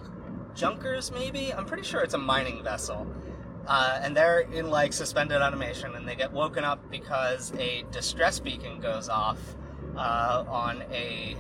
junkers? 0.55 1.11
Maybe 1.13 1.53
I'm 1.53 1.65
pretty 1.65 1.83
sure 1.83 2.01
it's 2.01 2.15
a 2.15 2.19
mining 2.19 2.63
vessel, 2.63 3.07
uh, 3.67 4.01
and 4.03 4.17
they're 4.17 4.41
in 4.41 4.71
like 4.71 4.93
suspended 4.93 5.43
animation, 5.43 5.95
and 5.95 6.07
they 6.07 6.15
get 6.15 6.33
woken 6.33 6.65
up 6.65 6.91
because 6.91 7.53
a 7.59 7.85
distress 7.91 8.39
beacon 8.39 8.81
goes 8.81 9.09
off 9.09 9.39
uh, 9.97 10.45
on 10.47 10.83
a 10.93 11.37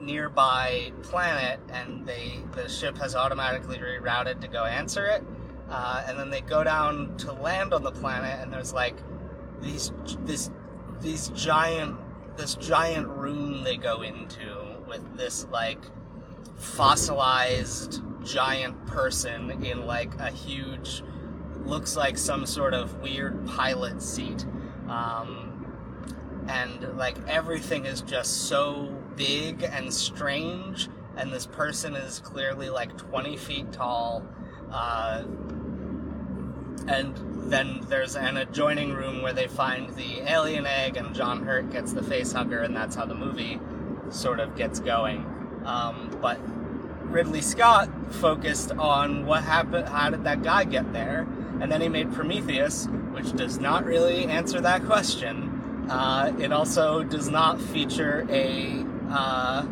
nearby 0.00 0.92
planet, 1.02 1.60
and 1.70 2.06
they 2.06 2.40
the 2.52 2.68
ship 2.68 2.98
has 2.98 3.14
automatically 3.14 3.78
rerouted 3.78 4.40
to 4.40 4.48
go 4.48 4.64
answer 4.64 5.06
it, 5.06 5.24
uh, 5.70 6.04
and 6.06 6.18
then 6.18 6.30
they 6.30 6.40
go 6.40 6.64
down 6.64 7.16
to 7.18 7.32
land 7.32 7.72
on 7.72 7.82
the 7.82 7.92
planet, 7.92 8.38
and 8.40 8.52
there's 8.52 8.72
like 8.72 8.96
these 9.60 9.92
this 10.24 10.50
these 11.00 11.28
giant 11.28 11.96
this 12.36 12.54
giant 12.54 13.08
room 13.08 13.64
they 13.64 13.76
go 13.76 14.02
into 14.02 14.76
with 14.88 15.16
this 15.16 15.46
like 15.50 15.80
fossilized 16.56 18.02
giant 18.24 18.86
person 18.86 19.64
in 19.64 19.86
like 19.86 20.14
a 20.18 20.30
huge 20.30 21.02
looks 21.64 21.96
like 21.96 22.16
some 22.16 22.46
sort 22.46 22.74
of 22.74 23.00
weird 23.00 23.46
pilot 23.46 24.02
seat. 24.02 24.46
Um, 24.88 25.47
and 26.48 26.96
like 26.96 27.16
everything 27.28 27.84
is 27.84 28.00
just 28.02 28.48
so 28.48 28.94
big 29.16 29.62
and 29.62 29.92
strange 29.92 30.88
and 31.16 31.32
this 31.32 31.46
person 31.46 31.94
is 31.94 32.20
clearly 32.20 32.70
like 32.70 32.96
20 32.96 33.36
feet 33.36 33.72
tall 33.72 34.24
uh, 34.72 35.22
and 36.86 37.50
then 37.50 37.80
there's 37.88 38.16
an 38.16 38.36
adjoining 38.36 38.92
room 38.92 39.22
where 39.22 39.32
they 39.32 39.46
find 39.46 39.90
the 39.96 40.20
alien 40.30 40.66
egg 40.66 40.96
and 40.96 41.14
john 41.14 41.44
hurt 41.44 41.70
gets 41.70 41.92
the 41.92 42.02
face 42.02 42.32
hugger 42.32 42.60
and 42.60 42.74
that's 42.74 42.94
how 42.96 43.04
the 43.04 43.14
movie 43.14 43.60
sort 44.10 44.40
of 44.40 44.56
gets 44.56 44.80
going. 44.80 45.24
Um, 45.64 46.16
but 46.20 46.38
Ridley 47.10 47.40
Scott 47.40 47.88
focused 48.10 48.72
on 48.72 49.26
what 49.26 49.42
happened, 49.42 49.88
how 49.88 50.10
did 50.10 50.24
that 50.24 50.42
guy 50.42 50.64
get 50.64 50.92
there? 50.92 51.26
And 51.60 51.70
then 51.70 51.80
he 51.80 51.88
made 51.88 52.12
Prometheus, 52.12 52.86
which 53.12 53.32
does 53.32 53.58
not 53.58 53.84
really 53.84 54.24
answer 54.26 54.60
that 54.60 54.84
question. 54.84 55.47
Uh, 55.88 56.32
it 56.38 56.52
also 56.52 57.02
does 57.02 57.28
not 57.28 57.60
feature 57.60 58.26
a 58.28 58.84
uh, 59.10 59.66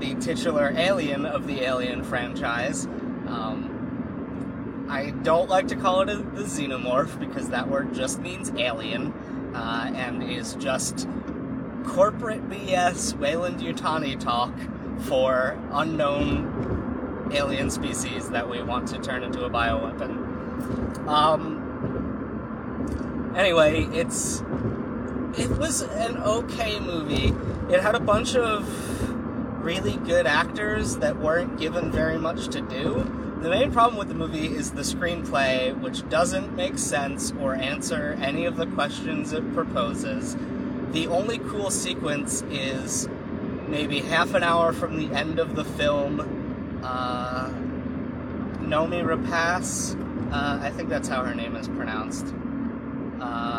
the 0.00 0.14
titular 0.14 0.72
alien 0.76 1.26
of 1.26 1.46
the 1.46 1.60
Alien 1.62 2.02
franchise. 2.04 2.86
Um, 3.26 4.86
I 4.88 5.10
don't 5.10 5.50
like 5.50 5.68
to 5.68 5.76
call 5.76 6.00
it 6.00 6.08
a, 6.08 6.16
the 6.16 6.44
xenomorph 6.44 7.18
because 7.20 7.50
that 7.50 7.68
word 7.68 7.92
just 7.94 8.20
means 8.20 8.50
alien 8.56 9.12
uh, 9.54 9.92
and 9.94 10.22
is 10.22 10.54
just 10.54 11.06
corporate 11.84 12.48
BS 12.48 13.18
Weyland-Yutani 13.18 14.18
talk 14.18 14.54
for 15.00 15.58
unknown 15.72 17.30
alien 17.34 17.70
species 17.70 18.30
that 18.30 18.48
we 18.48 18.62
want 18.62 18.88
to 18.88 18.98
turn 18.98 19.22
into 19.22 19.44
a 19.44 19.50
bioweapon. 19.50 21.06
Um, 21.06 21.64
anyway, 23.36 23.84
it's 23.92 24.42
it 25.38 25.50
was 25.58 25.82
an 25.82 26.16
okay 26.18 26.80
movie. 26.80 27.34
It 27.72 27.80
had 27.80 27.94
a 27.94 28.00
bunch 28.00 28.36
of 28.36 29.64
really 29.64 29.96
good 29.96 30.26
actors 30.26 30.96
that 30.98 31.16
weren't 31.18 31.58
given 31.58 31.90
very 31.90 32.18
much 32.18 32.48
to 32.48 32.60
do. 32.60 33.04
The 33.40 33.50
main 33.50 33.70
problem 33.70 33.98
with 33.98 34.08
the 34.08 34.14
movie 34.14 34.46
is 34.46 34.72
the 34.72 34.82
screenplay, 34.82 35.78
which 35.80 36.08
doesn't 36.08 36.56
make 36.56 36.78
sense 36.78 37.32
or 37.40 37.54
answer 37.54 38.18
any 38.20 38.46
of 38.46 38.56
the 38.56 38.66
questions 38.66 39.32
it 39.32 39.54
proposes 39.54 40.36
the 40.92 41.06
only 41.08 41.38
cool 41.38 41.70
sequence 41.70 42.42
is 42.50 43.08
maybe 43.68 44.00
half 44.00 44.34
an 44.34 44.42
hour 44.42 44.72
from 44.72 44.96
the 44.96 45.14
end 45.14 45.38
of 45.38 45.54
the 45.54 45.64
film. 45.64 46.80
Uh, 46.82 47.50
Noomi 48.60 49.02
Rapace, 49.04 49.94
uh, 50.32 50.60
I 50.62 50.70
think 50.70 50.88
that's 50.88 51.08
how 51.08 51.22
her 51.24 51.34
name 51.34 51.56
is 51.56 51.68
pronounced. 51.68 52.34
Uh, 53.20 53.57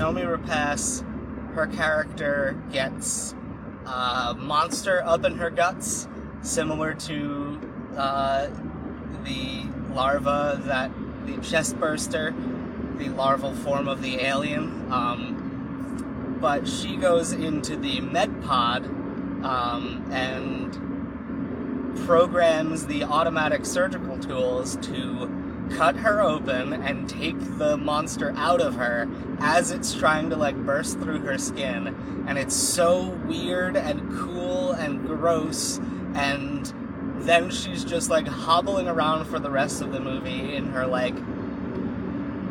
Noomi 0.00 0.24
Rapace, 0.24 1.04
her 1.52 1.66
character 1.66 2.56
gets 2.72 3.34
a 3.84 3.90
uh, 3.90 4.34
monster 4.38 5.02
up 5.04 5.26
in 5.26 5.36
her 5.36 5.50
guts, 5.50 6.08
similar 6.40 6.94
to 6.94 7.60
uh, 7.98 8.46
the 9.24 9.66
larva 9.92 10.58
that 10.64 10.90
the 11.26 11.36
chest 11.42 11.78
burster, 11.78 12.34
the 12.96 13.10
larval 13.10 13.54
form 13.54 13.88
of 13.88 14.00
the 14.00 14.20
alien. 14.20 14.90
Um, 14.90 16.38
but 16.40 16.66
she 16.66 16.96
goes 16.96 17.32
into 17.32 17.76
the 17.76 18.00
med 18.00 18.42
pod 18.42 18.86
um, 19.44 20.10
and 20.10 20.72
programs 22.06 22.86
the 22.86 23.04
automatic 23.04 23.66
surgical 23.66 24.18
tools 24.18 24.76
to 24.76 25.39
cut 25.70 25.96
her 25.96 26.20
open 26.20 26.72
and 26.72 27.08
take 27.08 27.38
the 27.58 27.76
monster 27.76 28.32
out 28.36 28.60
of 28.60 28.74
her 28.74 29.08
as 29.40 29.70
it's 29.70 29.94
trying 29.94 30.30
to 30.30 30.36
like 30.36 30.56
burst 30.56 30.98
through 31.00 31.20
her 31.20 31.38
skin. 31.38 32.24
And 32.26 32.38
it's 32.38 32.54
so 32.54 33.08
weird 33.26 33.76
and 33.76 34.08
cool 34.18 34.72
and 34.72 35.06
gross 35.06 35.78
and 36.14 36.72
then 37.24 37.50
she's 37.50 37.84
just 37.84 38.10
like 38.10 38.26
hobbling 38.26 38.88
around 38.88 39.26
for 39.26 39.38
the 39.38 39.50
rest 39.50 39.82
of 39.82 39.92
the 39.92 40.00
movie 40.00 40.54
in 40.54 40.66
her 40.66 40.86
like 40.86 41.14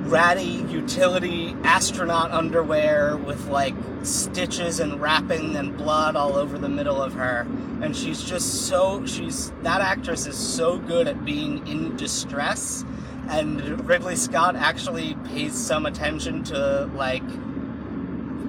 ratty 0.10 0.63
utility 0.69 1.55
astronaut 1.63 2.32
underwear 2.32 3.17
with 3.17 3.47
like 3.47 3.75
stitches 4.01 4.79
and 4.79 4.99
wrapping 4.99 5.55
and 5.55 5.77
blood 5.77 6.15
all 6.15 6.36
over 6.36 6.58
the 6.58 6.69
middle 6.69 7.01
of 7.01 7.13
her. 7.13 7.45
And 7.82 7.95
she's 7.95 8.23
just 8.23 8.67
so 8.67 9.05
she's 9.05 9.51
that 9.62 9.82
actress 9.82 10.25
is 10.25 10.38
so 10.38 10.79
good 10.79 11.08
at 11.08 11.25
being 11.25 11.65
in 11.67 11.95
distress 11.95 12.84
and 13.29 13.87
Ridley 13.87 14.15
Scott 14.15 14.55
actually 14.55 15.15
pays 15.25 15.53
some 15.55 15.85
attention 15.85 16.43
to 16.45 16.89
like 16.95 17.23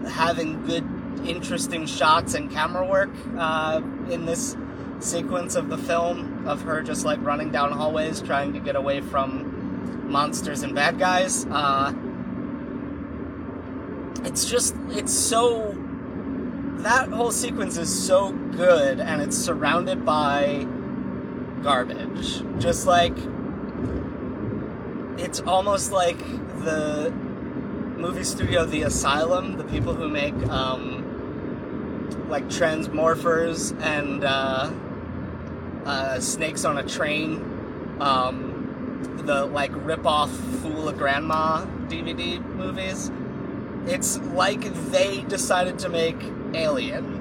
having 0.08 0.64
good, 0.64 0.84
interesting 1.24 1.86
shots 1.86 2.34
and 2.34 2.50
camera 2.50 2.86
work 2.86 3.10
uh, 3.36 3.82
in 4.08 4.24
this 4.24 4.56
sequence 5.00 5.54
of 5.54 5.68
the 5.68 5.78
film 5.78 6.46
of 6.46 6.62
her 6.62 6.82
just 6.82 7.04
like 7.04 7.22
running 7.22 7.50
down 7.50 7.72
hallways 7.72 8.20
trying 8.20 8.52
to 8.52 8.60
get 8.60 8.76
away 8.76 9.00
from 9.00 10.10
monsters 10.10 10.62
and 10.62 10.74
bad 10.74 10.98
guys. 10.98 11.46
Uh, 11.46 11.92
it's 14.24 14.44
just 14.48 14.74
it's 14.90 15.12
so 15.12 15.76
that 16.78 17.08
whole 17.08 17.30
sequence 17.30 17.76
is 17.76 18.06
so 18.06 18.32
good 18.32 19.00
and 19.00 19.20
it's 19.20 19.36
surrounded 19.36 20.04
by 20.04 20.66
garbage 21.62 22.42
just 22.58 22.86
like 22.86 23.16
it's 25.20 25.40
almost 25.40 25.92
like 25.92 26.18
the 26.64 27.10
movie 27.96 28.24
studio 28.24 28.64
the 28.64 28.82
asylum 28.82 29.58
the 29.58 29.64
people 29.64 29.94
who 29.94 30.08
make 30.08 30.34
um, 30.48 31.06
like 32.28 32.44
transmorphers 32.44 33.78
and 33.82 34.24
uh, 34.24 34.70
uh, 35.84 36.18
snakes 36.18 36.64
on 36.64 36.78
a 36.78 36.82
train 36.82 37.36
um, 38.00 39.20
the 39.26 39.44
like 39.44 39.70
rip-off 39.84 40.30
fool 40.30 40.88
of 40.88 40.96
grandma 40.96 41.64
dvd 41.88 42.42
movies. 42.54 43.10
It's 43.86 44.18
like 44.18 44.62
they 44.90 45.22
decided 45.22 45.78
to 45.80 45.88
make 45.88 46.20
Alien 46.54 47.18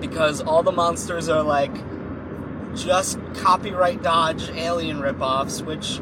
because 0.00 0.40
all 0.40 0.62
the 0.62 0.72
monsters 0.72 1.28
are 1.28 1.42
like 1.42 1.72
just 2.74 3.18
copyright 3.34 4.02
dodge 4.02 4.48
alien 4.50 5.00
ripoffs, 5.00 5.64
which 5.64 6.00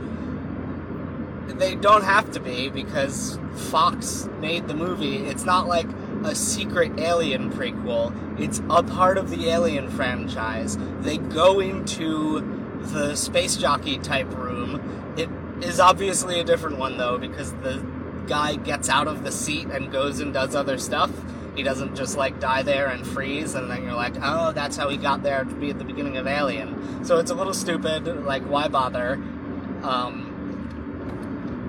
they 1.59 1.75
don't 1.75 2.05
have 2.05 2.31
to 2.33 2.41
be 2.41 2.69
because 2.69 3.39
Fox 3.55 4.29
made 4.41 4.69
the 4.69 4.75
movie. 4.75 5.17
It's 5.17 5.45
not 5.45 5.67
like 5.67 5.89
a 6.25 6.35
secret 6.35 6.99
alien 6.99 7.51
prequel, 7.51 8.13
it's 8.41 8.61
a 8.71 8.83
part 8.83 9.19
of 9.19 9.31
the 9.31 9.49
alien 9.49 9.89
franchise. 9.91 10.77
They 11.01 11.19
go 11.19 11.61
into 11.61 12.41
the 12.79 13.17
space 13.17 13.57
jockey 13.57 13.99
type 13.99 14.35
room. 14.37 15.15
It 15.17 15.29
is 15.65 15.81
obviously 15.81 16.41
a 16.41 16.45
different 16.45 16.79
one 16.79 16.97
though 16.97 17.19
because 17.19 17.53
the 17.55 17.85
guy 18.27 18.57
gets 18.57 18.89
out 18.89 19.09
of 19.09 19.25
the 19.25 19.33
seat 19.33 19.69
and 19.69 19.91
goes 19.91 20.21
and 20.21 20.33
does 20.33 20.55
other 20.55 20.79
stuff. 20.79 21.11
He 21.57 21.63
doesn't 21.65 21.97
just 21.97 22.17
like 22.17 22.39
die 22.39 22.63
there 22.63 22.87
and 22.87 23.05
freeze, 23.05 23.55
and 23.55 23.69
then 23.69 23.83
you're 23.83 23.95
like, 23.95 24.15
oh, 24.23 24.53
that's 24.53 24.77
how 24.77 24.89
he 24.89 24.97
got 24.97 25.25
there 25.25 25.43
to 25.43 25.55
be 25.57 25.71
at 25.71 25.79
the 25.79 25.85
beginning 25.85 26.17
of 26.17 26.27
Alien. 26.29 27.05
So 27.05 27.19
it's 27.19 27.33
a 27.33 27.35
little 27.35 27.55
stupid. 27.55 28.07
Like, 28.25 28.45
why 28.45 28.69
bother? 28.69 29.15
Um, 29.83 30.28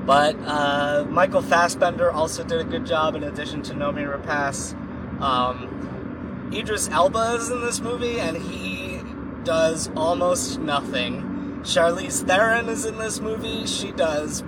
but 0.10 0.36
uh, 0.48 1.06
Michael 1.08 1.44
Fassbender 1.44 2.10
also 2.10 2.44
did 2.44 2.60
a 2.60 2.64
good 2.64 2.84
job 2.84 3.14
in 3.14 3.24
addition 3.24 3.62
to 3.62 3.76
Noomi 3.76 4.12
Rapace. 4.12 4.74
Um, 5.22 6.50
Idris 6.52 6.90
Elba 6.90 7.36
is 7.36 7.52
in 7.52 7.62
this 7.62 7.80
movie, 7.80 8.20
and 8.20 8.36
he 8.36 9.02
does 9.44 9.92
almost 9.96 10.62
nothing. 10.62 11.60
Charlize 11.62 12.26
Theron 12.26 12.70
is 12.70 12.86
in 12.86 12.98
this 12.98 13.20
movie. 13.20 13.68
She 13.68 13.92
does 13.92 14.42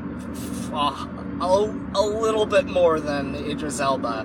uh, 0.73 1.07
a, 1.39 1.45
a 1.93 2.01
little 2.01 2.47
bit 2.47 2.65
more 2.65 2.99
than 2.99 3.35
Idris 3.35 3.79
Elba, 3.79 4.23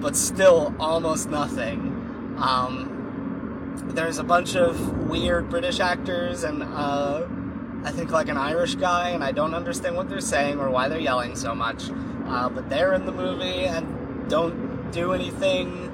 but 0.00 0.14
still 0.14 0.72
almost 0.78 1.28
nothing. 1.28 2.36
Um, 2.38 3.82
there's 3.88 4.18
a 4.18 4.24
bunch 4.24 4.54
of 4.54 5.08
weird 5.08 5.50
British 5.50 5.80
actors 5.80 6.44
and 6.44 6.62
uh, 6.62 7.26
I 7.86 7.92
think 7.92 8.10
like 8.10 8.28
an 8.28 8.36
Irish 8.36 8.74
guy, 8.74 9.10
and 9.10 9.22
I 9.22 9.30
don't 9.30 9.54
understand 9.54 9.94
what 9.96 10.08
they're 10.08 10.20
saying 10.20 10.58
or 10.58 10.70
why 10.70 10.88
they're 10.88 10.98
yelling 10.98 11.36
so 11.36 11.54
much. 11.54 11.84
Uh, 12.26 12.48
but 12.48 12.68
they're 12.68 12.92
in 12.94 13.06
the 13.06 13.12
movie 13.12 13.64
and 13.64 14.28
don't 14.28 14.90
do 14.90 15.12
anything. 15.12 15.84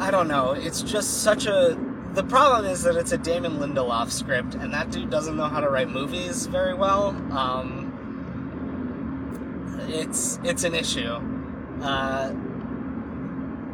I 0.00 0.10
don't 0.10 0.26
know. 0.26 0.50
It's 0.50 0.82
just 0.82 1.22
such 1.22 1.46
a. 1.46 1.78
The 2.14 2.24
problem 2.24 2.64
is 2.64 2.82
that 2.82 2.96
it's 2.96 3.12
a 3.12 3.18
Damon 3.18 3.58
Lindelof 3.58 4.10
script, 4.10 4.56
and 4.56 4.74
that 4.74 4.90
dude 4.90 5.08
doesn't 5.08 5.36
know 5.36 5.46
how 5.46 5.60
to 5.60 5.70
write 5.70 5.88
movies 5.88 6.46
very 6.46 6.74
well. 6.74 7.10
Um, 7.30 7.86
it's 9.88 10.40
it's 10.42 10.64
an 10.64 10.74
issue. 10.74 11.14
Uh, 11.80 12.32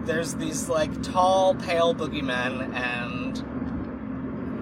there's 0.05 0.35
these 0.35 0.69
like 0.69 1.03
tall, 1.03 1.55
pale 1.55 1.95
boogeymen, 1.95 2.75
and 2.75 3.43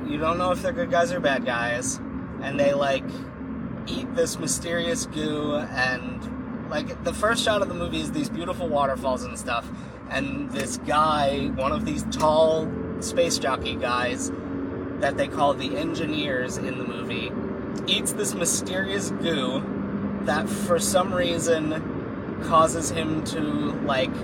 you 0.07 0.19
don't 0.19 0.39
know 0.39 0.53
if 0.53 0.63
they're 0.63 0.73
good 0.73 0.91
guys 0.91 1.13
or 1.13 1.21
bad 1.21 1.45
guys, 1.45 1.97
and 2.43 2.59
they 2.59 2.75
like 2.75 3.05
eat 3.87 4.15
this 4.15 4.39
mysterious 4.39 5.07
goo 5.07 5.57
and 5.57 6.71
like 6.71 7.05
the 7.05 7.13
first 7.13 7.45
shot 7.45 7.61
of 7.61 7.69
the 7.69 7.75
movie 7.75 8.01
is 8.01 8.13
these 8.13 8.31
beautiful 8.31 8.67
waterfalls 8.67 9.23
and 9.25 9.39
stuff 9.39 9.69
and 10.09 10.51
this 10.53 10.79
guy 10.79 11.49
one 11.57 11.71
of 11.71 11.85
these 11.85 12.03
tall 12.05 12.67
space 13.01 13.37
jockey 13.39 13.77
guys 13.77 14.33
that 15.01 15.19
they 15.19 15.29
call 15.29 15.53
the 15.53 15.77
engineers 15.77 16.57
in 16.57 16.79
the 16.79 16.85
movie 16.85 17.31
eats 17.87 18.13
this 18.13 18.33
mysterious 18.35 19.11
goo 19.11 19.63
that 20.23 20.49
for 20.49 20.79
some 20.79 21.13
reason 21.13 22.41
causes 22.45 22.91
him 22.91 23.23
to 23.25 23.41
like 23.83 24.15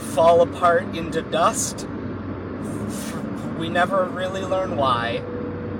fall 0.00 0.40
apart 0.40 0.82
into 0.96 1.22
dust. 1.22 1.86
We 3.60 3.68
never 3.68 4.06
really 4.06 4.42
learn 4.42 4.78
why. 4.78 5.18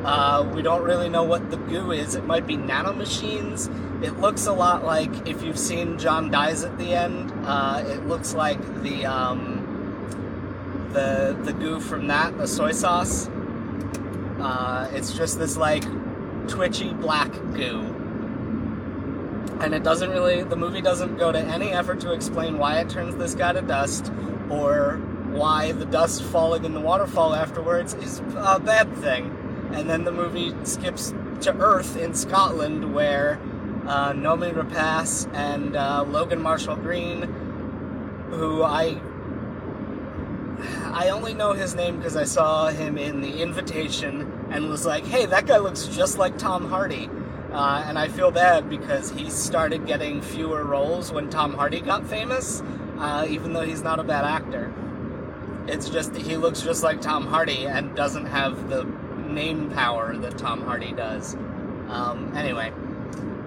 Uh, 0.05 0.49
we 0.55 0.61
don't 0.61 0.83
really 0.83 1.09
know 1.09 1.25
what 1.25 1.51
the 1.51 1.57
goo 1.57 1.93
is. 1.93 2.15
It 2.15 2.27
might 2.27 2.47
be 2.47 2.59
nanomachines. 2.59 3.69
It 4.05 4.19
looks 4.19 4.47
a 4.47 4.53
lot 4.53 4.85
like 4.85 5.27
if 5.27 5.43
you've 5.43 5.59
seen 5.59 5.99
John 5.99 6.31
dies 6.31 6.63
at 6.63 6.77
the 6.77 6.95
end. 6.95 7.33
Uh, 7.47 7.83
it 7.87 8.07
looks 8.07 8.35
like 8.35 8.61
the 8.83 9.07
um, 9.07 10.91
the 10.93 11.35
the 11.43 11.55
goo 11.55 11.81
from 11.81 12.07
that, 12.09 12.37
the 12.37 12.47
soy 12.47 12.73
sauce. 12.73 13.29
Uh, 14.39 14.91
it's 14.93 15.17
just 15.17 15.39
this 15.39 15.57
like 15.57 15.85
twitchy 16.49 16.93
black 16.93 17.33
goo 17.55 17.97
and 19.61 19.75
it 19.75 19.83
doesn't 19.83 20.11
really 20.11 20.43
the 20.43 20.57
movie 20.57 20.81
doesn't 20.81 21.17
go 21.17 21.31
to 21.31 21.39
any 21.39 21.71
effort 21.71 22.01
to 22.01 22.13
explain 22.13 22.59
why 22.59 22.81
it 22.81 22.89
turns 22.89 23.15
this 23.17 23.35
guy 23.35 23.53
to 23.53 23.61
dust 23.61 24.11
or 24.49 25.01
why 25.33 25.73
the 25.73 25.85
dust 25.87 26.23
falling 26.25 26.65
in 26.65 26.75
the 26.75 26.81
waterfall 26.81 27.35
afterwards 27.35 27.95
is 27.95 28.21
a 28.37 28.61
bad 28.61 28.95
thing 28.97 29.37
and 29.73 29.89
then 29.89 30.05
the 30.05 30.13
movie 30.13 30.55
skips 30.65 31.15
to 31.41 31.55
earth 31.59 31.97
in 31.97 32.15
scotland 32.15 32.95
where 32.95 33.39
uh, 33.87 34.13
Noomi 34.13 34.53
Rapace 34.53 35.29
and 35.35 35.75
uh, 35.75 36.05
Logan 36.05 36.41
Marshall 36.41 36.77
Green, 36.77 37.23
who 38.31 38.63
I 38.63 39.01
I 40.93 41.09
only 41.09 41.35
know 41.35 41.53
his 41.53 41.75
name 41.75 41.97
because 41.97 42.17
I 42.17 42.25
saw 42.25 42.69
him 42.69 42.99
in 42.99 43.21
The 43.21 43.41
Invitation 43.43 44.49
and 44.51 44.69
was 44.69 44.85
like, 44.85 45.07
hey, 45.07 45.27
that 45.27 45.47
guy 45.47 45.59
looks 45.59 45.87
just 45.87 46.19
like 46.19 46.37
Tom 46.37 46.69
Hardy. 46.69 47.09
Uh, 47.51 47.85
and 47.87 47.99
I 47.99 48.09
feel 48.09 48.31
bad 48.31 48.69
because 48.69 49.11
he 49.11 49.31
started 49.31 49.87
getting 49.87 50.21
fewer 50.21 50.63
roles 50.65 51.13
when 51.13 51.31
Tom 51.31 51.55
Hardy 51.55 51.81
got 51.81 52.07
famous, 52.07 52.63
uh, 52.99 53.27
even 53.29 53.55
though 53.55 53.63
he's 53.63 53.83
not 53.83 53.99
a 53.99 54.05
bad 54.05 54.25
actor. 54.25 54.73
It's 55.67 55.89
just 55.89 56.17
he 56.17 56.37
looks 56.37 56.63
just 56.63 56.83
like 56.83 57.01
Tom 57.01 57.27
Hardy 57.27 57.67
and 57.67 57.95
doesn't 57.95 58.27
have 58.27 58.69
the 58.69 58.85
name 59.29 59.71
power 59.71 60.17
that 60.17 60.39
Tom 60.39 60.63
Hardy 60.63 60.93
does. 60.93 61.35
Um, 61.89 62.33
anyway, 62.37 62.73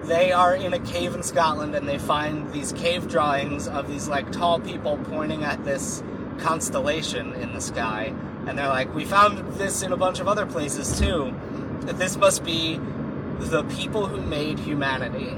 they 0.04 0.32
are 0.32 0.54
in 0.54 0.72
a 0.72 0.78
cave 0.78 1.14
in 1.14 1.22
Scotland 1.22 1.74
and 1.74 1.88
they 1.88 1.98
find 1.98 2.52
these 2.52 2.72
cave 2.72 3.08
drawings 3.08 3.68
of 3.68 3.88
these 3.88 4.08
like 4.08 4.30
tall 4.32 4.60
people 4.60 4.98
pointing 5.04 5.44
at 5.44 5.64
this 5.64 6.02
constellation 6.38 7.32
in 7.34 7.52
the 7.52 7.60
sky. 7.60 8.14
And 8.46 8.58
they're 8.58 8.68
like, 8.68 8.94
we 8.94 9.04
found 9.04 9.54
this 9.54 9.82
in 9.82 9.92
a 9.92 9.96
bunch 9.96 10.20
of 10.20 10.28
other 10.28 10.46
places 10.46 10.98
too. 10.98 11.34
This 11.80 12.16
must 12.16 12.44
be 12.44 12.78
the 13.38 13.64
people 13.64 14.06
who 14.06 14.20
made 14.20 14.58
humanity. 14.58 15.28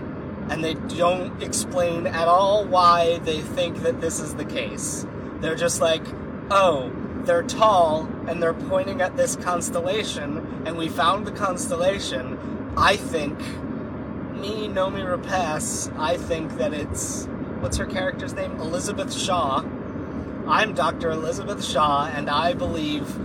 And 0.49 0.63
they 0.63 0.75
don't 0.75 1.43
explain 1.43 2.07
at 2.07 2.29
all 2.29 2.65
why 2.65 3.19
they 3.19 3.41
think 3.41 3.83
that 3.83 4.01
this 4.01 4.21
is 4.21 4.35
the 4.35 4.45
case. 4.45 5.07
They're 5.41 5.57
just 5.57 5.81
like, 5.81 6.05
oh, 6.51 6.93
they're 7.25 7.43
tall 7.43 8.09
and 8.29 8.43
they're 8.43 8.55
pointing 8.55 9.01
at 9.01 9.17
this 9.17 9.37
constellation, 9.37 10.63
and 10.65 10.77
we 10.77 10.89
found 10.89 11.27
the 11.27 11.33
constellation. 11.33 12.39
I 12.77 12.97
think, 12.97 13.39
me, 13.39 14.69
Noomi 14.69 15.05
Rapace, 15.05 15.93
I 15.99 16.17
think 16.17 16.57
that 16.59 16.73
it's, 16.73 17.27
what's 17.61 17.77
her 17.79 17.87
character's 17.87 18.35
name? 18.35 18.53
Elizabeth 18.61 19.13
Shaw. 19.13 19.65
I'm 20.47 20.75
Dr. 20.75 21.11
Elizabeth 21.11 21.65
Shaw, 21.65 22.07
and 22.07 22.31
I 22.31 22.53
believe, 22.53 23.17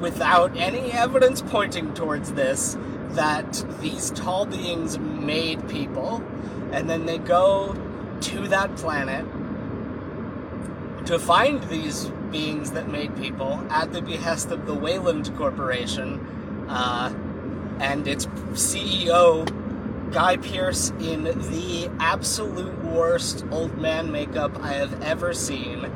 without 0.00 0.56
any 0.56 0.90
evidence 0.90 1.42
pointing 1.42 1.94
towards 1.94 2.32
this, 2.32 2.76
that 3.10 3.64
these 3.80 4.10
tall 4.10 4.46
beings 4.46 4.98
made 4.98 5.68
people, 5.68 6.24
and 6.72 6.90
then 6.90 7.06
they 7.06 7.18
go 7.18 7.76
to 8.20 8.48
that 8.48 8.74
planet 8.76 9.24
to 11.06 11.18
find 11.18 11.62
these 11.64 12.06
beings 12.30 12.72
that 12.72 12.88
made 12.88 13.16
people 13.16 13.64
at 13.70 13.92
the 13.92 14.02
behest 14.02 14.50
of 14.50 14.66
the 14.66 14.74
Weyland 14.74 15.34
Corporation. 15.36 16.66
Uh, 16.68 17.12
and 17.80 18.06
its 18.06 18.26
CEO 18.52 19.46
Guy 20.12 20.38
Pearce, 20.38 20.90
in 21.00 21.22
the 21.22 21.88
absolute 22.00 22.84
worst 22.84 23.44
old 23.52 23.78
man 23.78 24.10
makeup 24.10 24.60
I 24.60 24.72
have 24.72 25.02
ever 25.02 25.32
seen. 25.32 25.88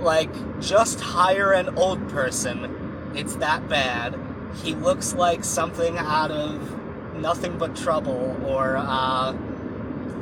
Like, 0.00 0.60
just 0.60 1.00
hire 1.00 1.52
an 1.52 1.78
old 1.78 2.08
person. 2.08 3.12
It's 3.14 3.36
that 3.36 3.68
bad. 3.68 4.18
He 4.62 4.74
looks 4.74 5.14
like 5.14 5.44
something 5.44 5.96
out 5.98 6.32
of 6.32 7.14
Nothing 7.14 7.56
But 7.56 7.76
Trouble 7.76 8.36
or, 8.44 8.76
uh, 8.76 9.36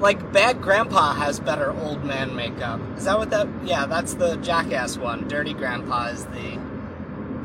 like 0.02 0.32
Bad 0.32 0.60
Grandpa 0.60 1.14
has 1.14 1.38
better 1.38 1.70
old 1.70 2.04
man 2.04 2.34
makeup. 2.34 2.80
Is 2.96 3.04
that 3.04 3.18
what 3.18 3.30
that? 3.30 3.46
Yeah, 3.64 3.86
that's 3.86 4.14
the 4.14 4.36
Jackass 4.36 4.98
one. 4.98 5.28
Dirty 5.28 5.54
Grandpa 5.54 6.06
is 6.08 6.26
the 6.26 6.60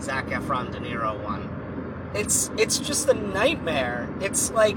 Zac 0.02 0.26
Efron 0.28 0.72
De 0.72 0.80
Niro 0.80 1.24
one. 1.24 2.12
It's 2.16 2.50
it's 2.58 2.80
just 2.80 3.08
a 3.08 3.14
nightmare. 3.14 4.10
It's 4.22 4.50
like 4.52 4.76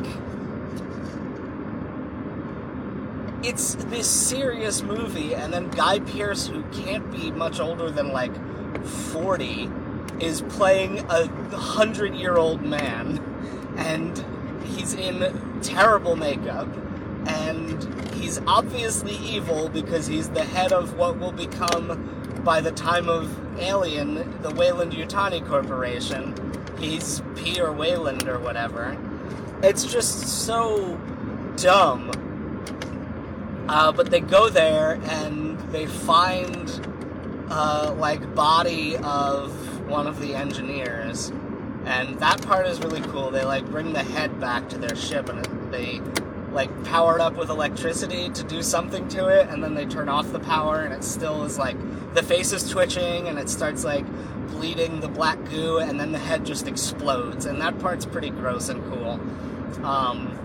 it's 3.42 3.76
this 3.76 4.08
serious 4.08 4.82
movie, 4.82 5.34
and 5.34 5.50
then 5.50 5.70
Guy 5.70 6.00
Pearce, 6.00 6.48
who 6.48 6.62
can't 6.64 7.10
be 7.10 7.30
much 7.30 7.60
older 7.60 7.90
than 7.90 8.12
like 8.12 8.34
40, 8.84 9.70
is 10.20 10.42
playing 10.42 10.98
a 11.08 11.26
hundred 11.56 12.14
year 12.14 12.36
old 12.36 12.60
man, 12.60 13.18
and 13.78 14.22
he's 14.66 14.92
in 14.92 15.60
terrible 15.62 16.16
makeup, 16.16 16.68
and 17.26 18.12
he's 18.14 18.40
obviously 18.46 19.16
evil 19.16 19.68
because 19.68 20.06
he's 20.06 20.28
the 20.30 20.44
head 20.44 20.72
of 20.72 20.96
what 20.96 21.18
will 21.18 21.32
become, 21.32 22.42
by 22.44 22.60
the 22.60 22.72
time 22.72 23.08
of 23.08 23.36
Alien, 23.60 24.14
the 24.42 24.50
Weyland 24.50 24.92
Yutani 24.92 25.46
Corporation. 25.46 26.34
He's 26.78 27.22
Peter 27.36 27.72
Weyland 27.72 28.28
or 28.28 28.38
whatever. 28.38 28.96
It's 29.62 29.84
just 29.84 30.46
so 30.46 30.98
dumb 31.56 32.10
uh, 33.70 33.92
but 33.92 34.10
they 34.10 34.18
go 34.18 34.48
there 34.48 34.98
and 35.04 35.56
they 35.70 35.86
find 35.86 36.84
uh, 37.50 37.94
like 37.98 38.34
body 38.34 38.96
of 38.96 39.52
one 39.88 40.08
of 40.08 40.18
the 40.18 40.34
engineers, 40.34 41.30
and 41.84 42.18
that 42.18 42.42
part 42.42 42.66
is 42.66 42.80
really 42.80 43.00
cool. 43.02 43.30
They 43.30 43.44
like 43.44 43.64
bring 43.66 43.92
the 43.92 44.02
head 44.02 44.40
back 44.40 44.68
to 44.70 44.78
their 44.78 44.96
ship 44.96 45.28
and 45.28 45.72
they 45.72 46.00
like 46.52 46.84
powered 46.84 47.20
up 47.20 47.36
with 47.36 47.50
electricity 47.50 48.28
to 48.30 48.44
do 48.44 48.62
something 48.62 49.08
to 49.08 49.28
it, 49.28 49.48
and 49.48 49.62
then 49.62 49.74
they 49.74 49.86
turn 49.86 50.08
off 50.08 50.32
the 50.32 50.40
power 50.40 50.80
and 50.80 50.92
it 50.92 51.04
still 51.04 51.44
is 51.44 51.58
like 51.58 51.76
the 52.14 52.22
face 52.22 52.52
is 52.52 52.68
twitching 52.68 53.28
and 53.28 53.38
it 53.38 53.48
starts 53.48 53.84
like 53.84 54.04
bleeding 54.48 55.00
the 55.00 55.08
black 55.08 55.42
goo, 55.50 55.78
and 55.78 55.98
then 55.98 56.12
the 56.12 56.18
head 56.18 56.44
just 56.44 56.66
explodes, 56.66 57.46
and 57.46 57.60
that 57.60 57.78
part's 57.78 58.04
pretty 58.04 58.30
gross 58.30 58.68
and 58.68 58.82
cool. 58.92 59.20
Um, 59.84 60.36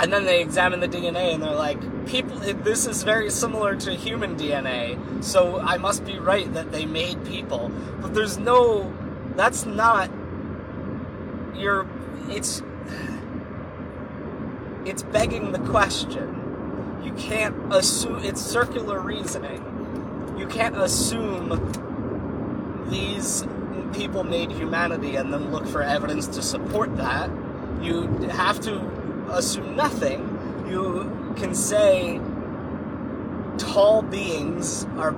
and 0.00 0.12
then 0.12 0.24
they 0.24 0.40
examine 0.40 0.78
the 0.80 0.88
DNA 0.88 1.34
and 1.34 1.42
they're 1.42 1.54
like, 1.54 2.06
people, 2.06 2.36
this 2.38 2.86
is 2.86 3.02
very 3.02 3.30
similar 3.30 3.74
to 3.76 3.94
human 3.94 4.36
DNA, 4.36 5.24
so 5.24 5.58
I 5.58 5.76
must 5.76 6.04
be 6.04 6.18
right 6.18 6.52
that 6.54 6.70
they 6.70 6.86
made 6.86 7.24
people. 7.24 7.70
But 8.00 8.14
there's 8.14 8.38
no, 8.38 8.94
that's 9.34 9.66
not, 9.66 10.08
you're, 11.56 11.88
it's, 12.28 12.62
it's 14.88 15.02
begging 15.02 15.52
the 15.52 15.58
question. 15.58 17.00
You 17.04 17.12
can't 17.12 17.54
assume, 17.72 18.24
it's 18.24 18.40
circular 18.40 19.00
reasoning. 19.00 19.62
You 20.38 20.46
can't 20.46 20.76
assume 20.76 21.48
these 22.88 23.44
people 23.92 24.24
made 24.24 24.50
humanity 24.50 25.16
and 25.16 25.32
then 25.32 25.52
look 25.52 25.66
for 25.66 25.82
evidence 25.82 26.26
to 26.28 26.42
support 26.42 26.96
that. 26.96 27.30
You 27.82 28.06
have 28.30 28.60
to 28.60 28.80
assume 29.30 29.76
nothing. 29.76 30.66
You 30.68 31.34
can 31.36 31.54
say 31.54 32.18
tall 33.58 34.02
beings 34.02 34.84
are 34.96 35.14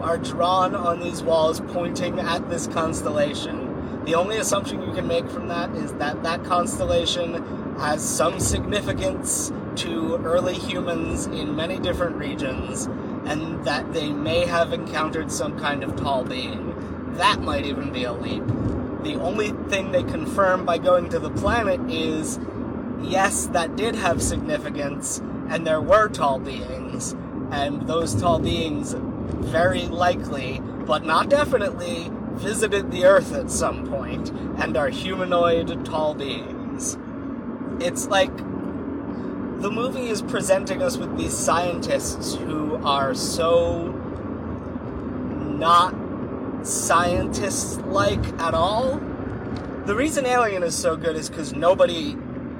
are 0.00 0.18
drawn 0.18 0.74
on 0.74 1.00
these 1.00 1.22
walls 1.22 1.60
pointing 1.60 2.18
at 2.20 2.48
this 2.48 2.66
constellation. 2.68 4.04
The 4.04 4.14
only 4.14 4.38
assumption 4.38 4.82
you 4.82 4.92
can 4.94 5.06
make 5.06 5.28
from 5.28 5.48
that 5.48 5.70
is 5.74 5.92
that 5.94 6.22
that 6.22 6.42
constellation 6.44 7.59
has 7.80 8.06
some 8.06 8.38
significance 8.38 9.52
to 9.76 10.16
early 10.18 10.54
humans 10.54 11.26
in 11.26 11.56
many 11.56 11.78
different 11.78 12.16
regions 12.16 12.86
and 13.24 13.64
that 13.64 13.92
they 13.92 14.12
may 14.12 14.44
have 14.44 14.72
encountered 14.72 15.32
some 15.32 15.58
kind 15.58 15.82
of 15.82 15.96
tall 15.96 16.22
being. 16.24 16.74
That 17.16 17.40
might 17.40 17.64
even 17.64 17.92
be 17.92 18.04
a 18.04 18.12
leap. 18.12 18.46
The 19.02 19.16
only 19.20 19.50
thing 19.68 19.92
they 19.92 20.02
confirm 20.02 20.66
by 20.66 20.78
going 20.78 21.08
to 21.10 21.18
the 21.18 21.30
planet 21.30 21.80
is 21.90 22.38
yes, 23.02 23.46
that 23.46 23.76
did 23.76 23.94
have 23.94 24.22
significance, 24.22 25.18
and 25.48 25.66
there 25.66 25.80
were 25.80 26.08
tall 26.08 26.38
beings, 26.38 27.12
and 27.50 27.86
those 27.86 28.14
tall 28.14 28.38
beings 28.38 28.94
very 28.94 29.86
likely, 29.86 30.60
but 30.86 31.04
not 31.04 31.30
definitely, 31.30 32.10
visited 32.34 32.90
the 32.90 33.04
Earth 33.04 33.32
at 33.34 33.50
some 33.50 33.86
point 33.86 34.30
and 34.58 34.76
are 34.76 34.88
humanoid 34.88 35.84
tall 35.84 36.14
beings. 36.14 36.59
It's 37.80 38.06
like 38.08 38.36
the 38.36 39.70
movie 39.70 40.08
is 40.08 40.20
presenting 40.20 40.82
us 40.82 40.98
with 40.98 41.16
these 41.16 41.36
scientists 41.36 42.34
who 42.34 42.76
are 42.84 43.14
so 43.14 43.88
not 45.58 45.94
scientists 46.62 47.78
like 47.86 48.22
at 48.38 48.52
all. 48.52 49.00
The 49.86 49.94
reason 49.94 50.26
Alien 50.26 50.62
is 50.62 50.76
so 50.76 50.94
good 50.94 51.16
is 51.16 51.30
because 51.30 51.54
nobody 51.54 52.10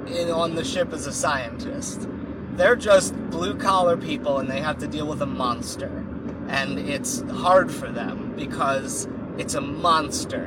in, 0.06 0.30
on 0.30 0.54
the 0.54 0.64
ship 0.64 0.92
is 0.94 1.06
a 1.06 1.12
scientist. 1.12 2.08
They're 2.52 2.76
just 2.76 3.14
blue 3.30 3.56
collar 3.56 3.98
people 3.98 4.38
and 4.38 4.50
they 4.50 4.60
have 4.60 4.78
to 4.78 4.88
deal 4.88 5.06
with 5.06 5.20
a 5.20 5.26
monster. 5.26 6.04
And 6.48 6.78
it's 6.78 7.20
hard 7.30 7.70
for 7.70 7.90
them 7.90 8.32
because 8.36 9.06
it's 9.38 9.54
a 9.54 9.60
monster. 9.60 10.46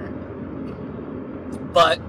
But 1.73 1.99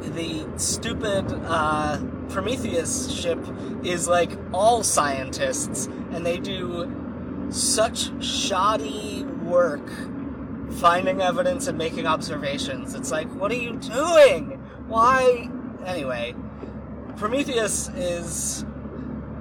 the 0.00 0.46
stupid 0.56 1.24
uh, 1.44 1.98
Prometheus 2.28 3.10
ship 3.10 3.38
is 3.82 4.08
like 4.08 4.30
all 4.52 4.82
scientists, 4.82 5.86
and 6.12 6.24
they 6.24 6.38
do 6.38 7.48
such 7.50 8.10
shoddy 8.22 9.24
work 9.42 9.90
finding 10.72 11.20
evidence 11.20 11.66
and 11.66 11.78
making 11.78 12.06
observations. 12.06 12.94
It's 12.94 13.10
like, 13.10 13.28
what 13.34 13.50
are 13.50 13.56
you 13.56 13.76
doing? 13.76 14.60
Why? 14.86 15.50
Anyway, 15.84 16.34
Prometheus 17.16 17.88
is 17.90 18.64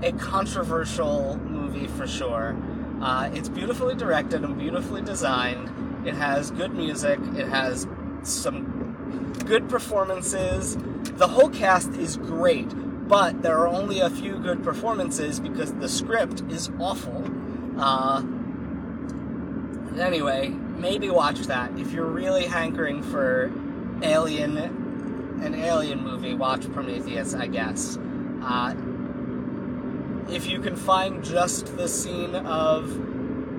a 0.01 0.11
controversial 0.13 1.37
movie 1.37 1.87
for 1.87 2.07
sure. 2.07 2.55
Uh, 3.01 3.29
it's 3.33 3.49
beautifully 3.49 3.95
directed 3.95 4.43
and 4.43 4.57
beautifully 4.57 5.01
designed. 5.01 6.07
It 6.07 6.15
has 6.15 6.51
good 6.51 6.73
music. 6.73 7.19
It 7.35 7.47
has 7.47 7.87
some 8.23 8.76
good 9.45 9.69
performances. 9.69 10.77
The 11.03 11.27
whole 11.27 11.49
cast 11.49 11.91
is 11.91 12.17
great, 12.17 12.69
but 13.07 13.41
there 13.41 13.57
are 13.57 13.67
only 13.67 13.99
a 13.99 14.09
few 14.09 14.37
good 14.37 14.63
performances 14.63 15.39
because 15.39 15.73
the 15.73 15.89
script 15.89 16.43
is 16.49 16.69
awful. 16.79 17.23
Uh, 17.77 18.23
anyway, 19.99 20.49
maybe 20.49 21.09
watch 21.09 21.39
that. 21.41 21.77
If 21.77 21.91
you're 21.91 22.05
really 22.05 22.45
hankering 22.45 23.03
for 23.03 23.51
Alien 24.03 24.57
an 25.41 25.53
alien 25.53 26.03
movie, 26.03 26.33
watch 26.33 26.71
Prometheus, 26.71 27.33
I 27.33 27.47
guess. 27.47 27.97
Uh, 28.41 28.73
if 30.29 30.47
you 30.47 30.59
can 30.59 30.75
find 30.75 31.23
just 31.23 31.77
the 31.77 31.87
scene 31.87 32.35
of 32.35 32.91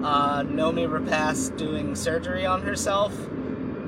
uh, 0.04 0.42
Noomi 0.42 0.88
Rapace 0.88 1.56
doing 1.56 1.94
surgery 1.94 2.44
on 2.44 2.62
herself, 2.62 3.14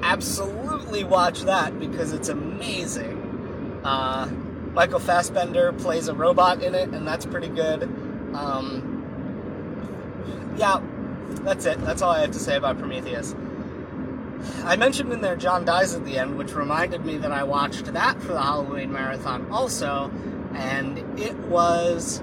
absolutely 0.02 1.04
watch 1.04 1.42
that 1.42 1.78
because 1.78 2.12
it's 2.12 2.28
amazing. 2.28 3.80
Uh, 3.84 4.26
Michael 4.72 5.00
Fassbender 5.00 5.72
plays 5.72 6.08
a 6.08 6.14
robot 6.14 6.62
in 6.62 6.74
it, 6.74 6.90
and 6.90 7.06
that's 7.06 7.26
pretty 7.26 7.48
good. 7.48 7.84
Um, 8.34 8.96
yeah, 10.56 10.80
that's 11.42 11.64
it. 11.66 11.80
That's 11.80 12.02
all 12.02 12.12
I 12.12 12.20
have 12.20 12.32
to 12.32 12.38
say 12.38 12.56
about 12.56 12.78
Prometheus. 12.78 13.34
I 14.64 14.76
mentioned 14.76 15.12
in 15.12 15.20
there 15.20 15.36
John 15.36 15.64
Dies 15.64 15.94
at 15.94 16.04
the 16.04 16.18
End, 16.18 16.38
which 16.38 16.54
reminded 16.54 17.04
me 17.04 17.16
that 17.18 17.32
I 17.32 17.42
watched 17.44 17.86
that 17.86 18.20
for 18.22 18.32
the 18.32 18.40
Halloween 18.40 18.92
marathon 18.92 19.50
also, 19.50 20.10
and 20.54 20.98
it 21.18 21.36
was 21.40 22.22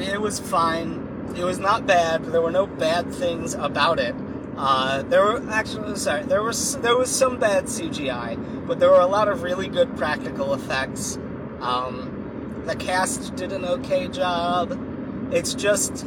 it 0.00 0.20
was 0.20 0.40
fine. 0.40 1.34
It 1.36 1.44
was 1.44 1.58
not 1.58 1.86
bad. 1.86 2.24
There 2.24 2.42
were 2.42 2.50
no 2.50 2.66
bad 2.66 3.12
things 3.12 3.54
about 3.54 3.98
it. 3.98 4.14
Uh, 4.56 5.02
there 5.02 5.22
were 5.22 5.42
actually 5.50 5.96
sorry, 5.96 6.24
there 6.24 6.42
was 6.42 6.76
there 6.78 6.96
was 6.96 7.10
some 7.10 7.38
bad 7.38 7.64
CGI, 7.64 8.66
but 8.66 8.78
there 8.78 8.90
were 8.90 9.00
a 9.00 9.06
lot 9.06 9.28
of 9.28 9.42
really 9.42 9.68
good 9.68 9.96
practical 9.96 10.52
effects. 10.54 11.18
Um, 11.60 12.62
the 12.66 12.76
cast 12.76 13.34
did 13.34 13.52
an 13.52 13.64
okay 13.64 14.08
job. 14.08 14.78
It's 15.32 15.54
just 15.54 16.06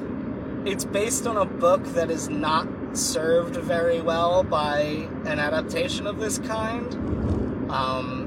it's 0.65 0.85
based 0.85 1.27
on 1.27 1.37
a 1.37 1.45
book 1.45 1.83
that 1.93 2.09
is 2.09 2.29
not 2.29 2.67
served 2.93 3.55
very 3.55 4.01
well 4.01 4.43
by 4.43 5.07
an 5.25 5.39
adaptation 5.39 6.07
of 6.07 6.19
this 6.19 6.39
kind. 6.39 6.93
Um, 7.69 8.24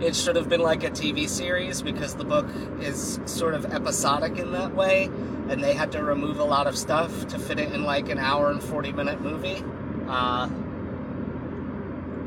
it 0.00 0.16
should 0.16 0.36
have 0.36 0.48
been 0.48 0.60
like 0.60 0.82
a 0.82 0.90
TV 0.90 1.28
series 1.28 1.82
because 1.82 2.14
the 2.14 2.24
book 2.24 2.46
is 2.80 3.20
sort 3.26 3.54
of 3.54 3.66
episodic 3.66 4.38
in 4.38 4.52
that 4.52 4.74
way, 4.74 5.04
and 5.48 5.62
they 5.62 5.74
had 5.74 5.92
to 5.92 6.02
remove 6.02 6.38
a 6.38 6.44
lot 6.44 6.66
of 6.66 6.76
stuff 6.76 7.26
to 7.28 7.38
fit 7.38 7.58
it 7.58 7.72
in 7.72 7.84
like 7.84 8.08
an 8.08 8.18
hour 8.18 8.50
and 8.50 8.62
40 8.62 8.92
minute 8.92 9.20
movie. 9.20 9.62
Uh, 10.08 10.48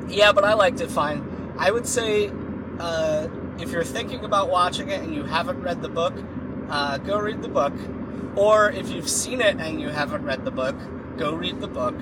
yeah, 0.08 0.32
but 0.32 0.44
I 0.44 0.54
liked 0.54 0.82
it 0.82 0.92
fine. 0.92 1.56
I 1.58 1.72
would 1.72 1.88
say 1.88 2.32
uh, 2.80 3.28
if 3.60 3.72
you're 3.72 3.84
thinking 3.84 4.24
about 4.24 4.50
watching 4.50 4.90
it 4.90 5.02
and 5.02 5.14
you 5.14 5.24
haven't 5.24 5.62
read 5.62 5.82
the 5.82 5.90
book, 5.90 6.14
uh, 6.70 6.98
go 7.00 7.20
read 7.20 7.42
the 7.42 7.50
book. 7.50 7.74
Or 8.36 8.72
if 8.72 8.90
you've 8.90 9.10
seen 9.10 9.42
it 9.42 9.58
and 9.58 9.80
you 9.80 9.90
haven't 9.90 10.24
read 10.24 10.44
the 10.44 10.52
book, 10.52 10.76
go 11.18 11.34
read 11.36 11.60
the 11.60 11.68
book. 11.68 11.96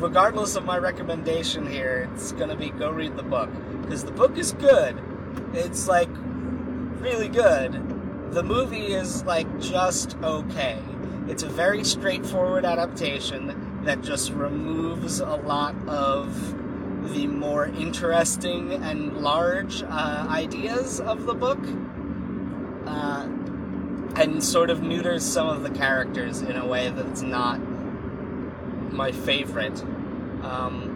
Regardless 0.00 0.56
of 0.56 0.64
my 0.64 0.76
recommendation 0.78 1.66
here, 1.66 2.08
it's 2.12 2.32
gonna 2.32 2.56
be 2.56 2.70
go 2.70 2.90
read 2.90 3.16
the 3.16 3.22
book. 3.22 3.50
Because 3.82 4.04
the 4.04 4.12
book 4.12 4.36
is 4.38 4.52
good. 4.52 5.00
It's 5.52 5.88
like 5.88 6.08
really 6.98 7.28
good. 7.28 8.32
The 8.32 8.42
movie 8.42 8.92
is 8.92 9.24
like 9.24 9.60
just 9.60 10.16
okay. 10.22 10.82
It's 11.28 11.42
a 11.42 11.48
very 11.48 11.84
straightforward 11.84 12.64
adaptation 12.64 13.82
that 13.84 14.02
just 14.02 14.30
removes 14.32 15.20
a 15.20 15.36
lot 15.36 15.74
of 15.86 17.12
the 17.12 17.26
more 17.26 17.66
interesting 17.66 18.72
and 18.72 19.18
large 19.18 19.82
uh, 19.82 20.26
ideas 20.28 21.00
of 21.00 21.26
the 21.26 21.34
book. 21.34 21.60
Uh, 22.86 23.28
and 24.16 24.42
sort 24.42 24.70
of 24.70 24.82
neuters 24.82 25.24
some 25.24 25.48
of 25.48 25.62
the 25.62 25.70
characters 25.70 26.40
in 26.40 26.56
a 26.56 26.66
way 26.66 26.90
that's 26.90 27.22
not 27.22 27.58
my 28.94 29.12
favorite. 29.12 29.82
Um, 30.42 30.94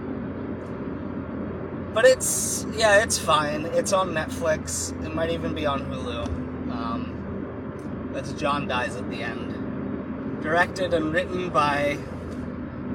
but 1.93 2.05
it's 2.05 2.67
yeah, 2.75 3.03
it's 3.03 3.19
fine. 3.19 3.67
It's 3.67 3.93
on 3.93 4.11
Netflix. 4.11 4.93
It 5.05 5.15
might 5.15 5.31
even 5.31 5.55
be 5.55 5.67
on 5.67 5.81
Hulu. 5.81 6.27
Um, 6.71 8.11
that's 8.13 8.33
John 8.33 8.69
dies 8.69 8.97
at 8.97 9.09
the 9.11 9.23
end. 9.23 10.43
Directed 10.43 10.95
and 10.95 11.13
written 11.13 11.51
by 11.51 11.99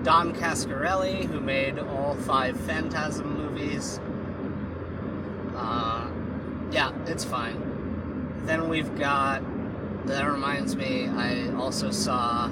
Don 0.04 0.34
Coscarelli, 0.34 1.26
who 1.26 1.40
made 1.40 1.80
all 1.80 2.16
five 2.16 2.60
Phantasm 2.62 3.38
movies. 3.38 4.00
Uh, 5.56 6.08
yeah, 6.72 6.92
it's 7.08 7.26
fine. 7.26 8.42
Then 8.46 8.70
we've 8.70 8.98
got. 8.98 9.44
That 10.06 10.26
reminds 10.30 10.76
me, 10.76 11.08
I 11.08 11.54
also 11.54 11.90
saw 11.90 12.50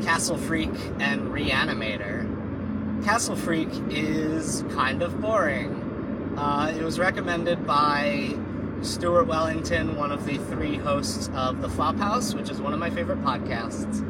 Castle 0.00 0.36
Freak 0.36 0.70
and 0.98 1.28
Reanimator. 1.28 3.04
Castle 3.04 3.36
Freak 3.36 3.68
is 3.90 4.64
kind 4.70 5.02
of 5.02 5.20
boring. 5.20 6.34
Uh, 6.36 6.72
it 6.76 6.82
was 6.82 6.98
recommended 6.98 7.66
by 7.66 8.34
Stuart 8.80 9.26
Wellington, 9.26 9.96
one 9.96 10.10
of 10.10 10.24
the 10.24 10.38
three 10.38 10.76
hosts 10.76 11.28
of 11.34 11.60
The 11.60 11.68
Flophouse, 11.68 12.34
which 12.34 12.50
is 12.50 12.60
one 12.60 12.72
of 12.72 12.78
my 12.78 12.90
favorite 12.90 13.22
podcasts. 13.22 14.08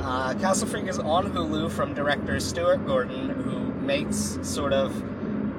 Uh, 0.00 0.34
Castle 0.34 0.66
Freak 0.66 0.86
is 0.86 0.98
on 0.98 1.32
Hulu 1.32 1.70
from 1.70 1.94
director 1.94 2.40
Stuart 2.40 2.86
Gordon, 2.86 3.30
who 3.30 3.72
makes 3.80 4.38
sort 4.42 4.72
of 4.72 4.94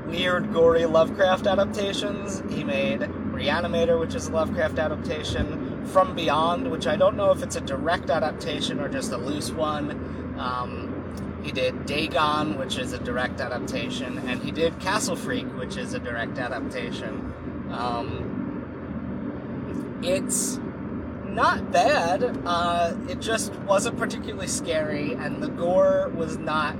weird, 0.05 0.51
gory 0.51 0.85
Lovecraft 0.85 1.47
adaptations. 1.47 2.43
He 2.49 2.63
made 2.63 2.99
Reanimator, 2.99 3.99
which 3.99 4.15
is 4.15 4.27
a 4.27 4.31
Lovecraft 4.31 4.77
adaptation, 4.77 5.62
From 5.85 6.15
Beyond, 6.15 6.71
which 6.71 6.87
I 6.87 6.95
don't 6.95 7.15
know 7.15 7.31
if 7.31 7.43
it's 7.43 7.55
a 7.55 7.61
direct 7.61 8.09
adaptation 8.09 8.79
or 8.79 8.89
just 8.89 9.11
a 9.11 9.17
loose 9.17 9.51
one. 9.51 10.35
Um, 10.37 10.89
he 11.43 11.51
did 11.51 11.85
Dagon, 11.85 12.57
which 12.57 12.77
is 12.77 12.93
a 12.93 12.99
direct 12.99 13.41
adaptation, 13.41 14.17
and 14.19 14.41
he 14.41 14.51
did 14.51 14.79
Castle 14.79 15.15
Freak, 15.15 15.45
which 15.57 15.77
is 15.77 15.93
a 15.93 15.99
direct 15.99 16.37
adaptation. 16.37 17.33
Um, 17.71 18.29
it's 20.03 20.57
not 21.25 21.71
bad. 21.71 22.39
Uh, 22.45 22.95
it 23.09 23.19
just 23.19 23.53
wasn't 23.55 23.97
particularly 23.97 24.47
scary, 24.47 25.13
and 25.13 25.43
the 25.43 25.49
gore 25.49 26.09
was 26.15 26.37
not 26.37 26.77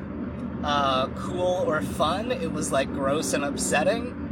uh, 0.64 1.08
cool 1.10 1.64
or 1.68 1.82
fun. 1.82 2.32
It 2.32 2.52
was 2.52 2.72
like 2.72 2.92
gross 2.94 3.34
and 3.34 3.44
upsetting. 3.44 4.23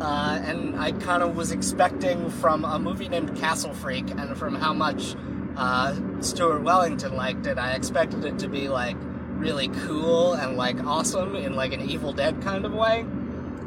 Uh, 0.00 0.40
and 0.44 0.78
I 0.78 0.92
kind 0.92 1.22
of 1.22 1.36
was 1.36 1.50
expecting 1.50 2.30
from 2.30 2.64
a 2.64 2.78
movie 2.78 3.08
named 3.08 3.36
Castle 3.36 3.74
Freak, 3.74 4.10
and 4.10 4.36
from 4.36 4.54
how 4.54 4.72
much 4.72 5.16
uh, 5.56 5.96
Stuart 6.20 6.62
Wellington 6.62 7.16
liked 7.16 7.46
it, 7.46 7.58
I 7.58 7.72
expected 7.72 8.24
it 8.24 8.38
to 8.38 8.48
be 8.48 8.68
like 8.68 8.96
really 9.32 9.68
cool 9.68 10.34
and 10.34 10.56
like 10.56 10.78
awesome 10.84 11.34
in 11.34 11.54
like 11.54 11.72
an 11.72 11.80
Evil 11.88 12.12
Dead 12.12 12.40
kind 12.42 12.64
of 12.64 12.72
way, 12.72 13.04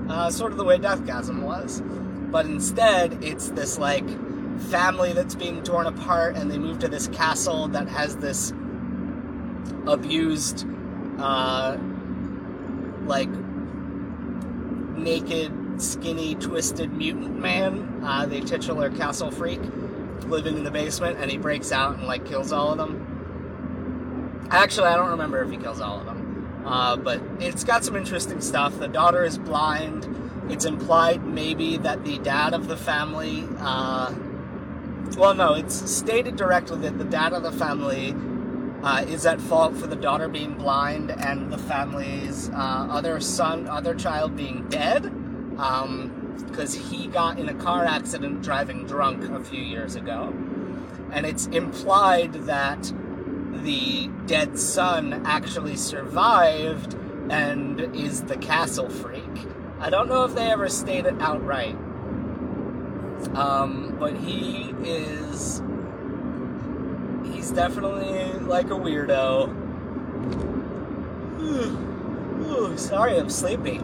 uh, 0.09 0.29
sort 0.29 0.51
of 0.51 0.57
the 0.57 0.63
way 0.63 0.77
Deathgasm 0.77 1.41
was. 1.41 1.81
But 2.31 2.45
instead, 2.45 3.23
it's 3.23 3.49
this 3.49 3.77
like 3.77 4.07
family 4.69 5.11
that's 5.11 5.35
being 5.35 5.63
torn 5.63 5.85
apart, 5.85 6.37
and 6.37 6.49
they 6.49 6.57
move 6.57 6.79
to 6.79 6.87
this 6.87 7.07
castle 7.09 7.67
that 7.69 7.89
has 7.89 8.15
this 8.17 8.53
abused, 9.85 10.65
uh, 11.19 11.77
like 13.05 13.29
naked, 14.95 15.51
skinny, 15.81 16.35
twisted 16.35 16.91
mutant 16.93 17.39
man. 17.39 18.01
Uh, 18.03 18.25
the 18.25 18.41
titular 18.41 18.89
castle 18.89 19.31
freak 19.31 19.59
living 20.27 20.57
in 20.57 20.63
the 20.63 20.71
basement, 20.71 21.17
and 21.19 21.29
he 21.29 21.37
breaks 21.37 21.71
out 21.71 21.95
and 21.95 22.05
like 22.05 22.25
kills 22.25 22.51
all 22.51 22.71
of 22.71 22.77
them. 22.77 24.47
Actually, 24.51 24.87
I 24.87 24.95
don't 24.95 25.09
remember 25.09 25.41
if 25.43 25.49
he 25.49 25.57
kills 25.57 25.81
all 25.81 25.99
of 25.99 26.05
them, 26.05 26.63
uh, 26.65 26.95
but 26.95 27.21
it's 27.39 27.63
got 27.63 27.83
some 27.83 27.95
interesting 27.95 28.41
stuff. 28.41 28.77
The 28.79 28.87
daughter 28.87 29.23
is 29.23 29.37
blind. 29.37 30.07
It's 30.49 30.65
implied 30.65 31.25
maybe 31.25 31.77
that 31.77 32.03
the 32.03 32.17
dad 32.19 32.53
of 32.53 32.67
the 32.67 32.75
family 32.75 33.47
uh, 33.59 34.13
well, 35.17 35.33
no, 35.33 35.53
it's 35.53 35.75
stated 35.91 36.35
directly 36.35 36.79
that 36.79 36.97
the 36.97 37.03
dad 37.03 37.33
of 37.33 37.43
the 37.43 37.51
family 37.51 38.15
uh, 38.83 39.03
is 39.07 39.25
at 39.25 39.41
fault 39.41 39.75
for 39.75 39.87
the 39.87 39.95
daughter 39.95 40.27
being 40.27 40.53
blind 40.55 41.11
and 41.11 41.51
the 41.51 41.57
family's 41.57 42.49
uh, 42.49 42.87
other 42.89 43.19
son, 43.19 43.67
other 43.67 43.93
child 43.93 44.35
being 44.35 44.67
dead, 44.69 45.11
because 45.51 46.75
um, 46.77 46.83
he 46.89 47.07
got 47.07 47.37
in 47.39 47.49
a 47.49 47.53
car 47.53 47.85
accident 47.85 48.41
driving 48.41 48.85
drunk 48.85 49.23
a 49.29 49.43
few 49.43 49.61
years 49.61 49.95
ago. 49.95 50.33
And 51.11 51.25
it's 51.25 51.47
implied 51.47 52.33
that 52.45 52.91
the 53.51 54.07
dead 54.25 54.57
son 54.57 55.21
actually 55.25 55.75
survived 55.75 56.95
and 57.29 57.95
is 57.95 58.23
the 58.23 58.37
castle 58.37 58.89
freak. 58.89 59.21
I 59.79 59.89
don't 59.89 60.07
know 60.07 60.23
if 60.23 60.35
they 60.35 60.51
ever 60.51 60.69
state 60.69 61.05
it 61.05 61.15
outright. 61.19 61.75
Um, 63.35 63.95
but 63.99 64.15
he 64.15 64.73
is. 64.83 65.61
He's 67.33 67.51
definitely 67.51 68.39
like 68.45 68.67
a 68.67 68.75
weirdo. 68.75 69.49
Ooh, 72.47 72.77
sorry, 72.77 73.17
I'm 73.17 73.29
sleepy. 73.29 73.81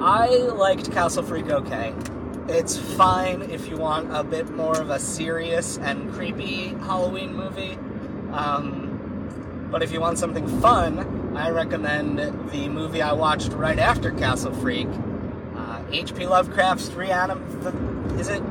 I 0.00 0.28
liked 0.36 0.92
Castle 0.92 1.22
Freak 1.22 1.50
okay. 1.50 1.92
It's 2.48 2.78
fine 2.78 3.42
if 3.42 3.68
you 3.68 3.76
want 3.76 4.14
a 4.14 4.22
bit 4.22 4.48
more 4.50 4.80
of 4.80 4.90
a 4.90 4.98
serious 4.98 5.78
and 5.78 6.12
creepy 6.12 6.68
Halloween 6.68 7.34
movie. 7.34 7.76
Um, 8.32 9.68
but 9.70 9.82
if 9.82 9.92
you 9.92 10.00
want 10.00 10.18
something 10.18 10.46
fun, 10.60 11.36
I 11.36 11.50
recommend 11.50 12.18
the 12.50 12.68
movie 12.68 13.02
I 13.02 13.12
watched 13.12 13.52
right 13.52 13.78
after 13.78 14.10
Castle 14.12 14.54
Freak, 14.54 14.88
H.P. 15.90 16.26
Lovecraft's 16.26 16.90
Reanim. 16.90 17.40
Is 18.18 18.28
it? 18.28 18.42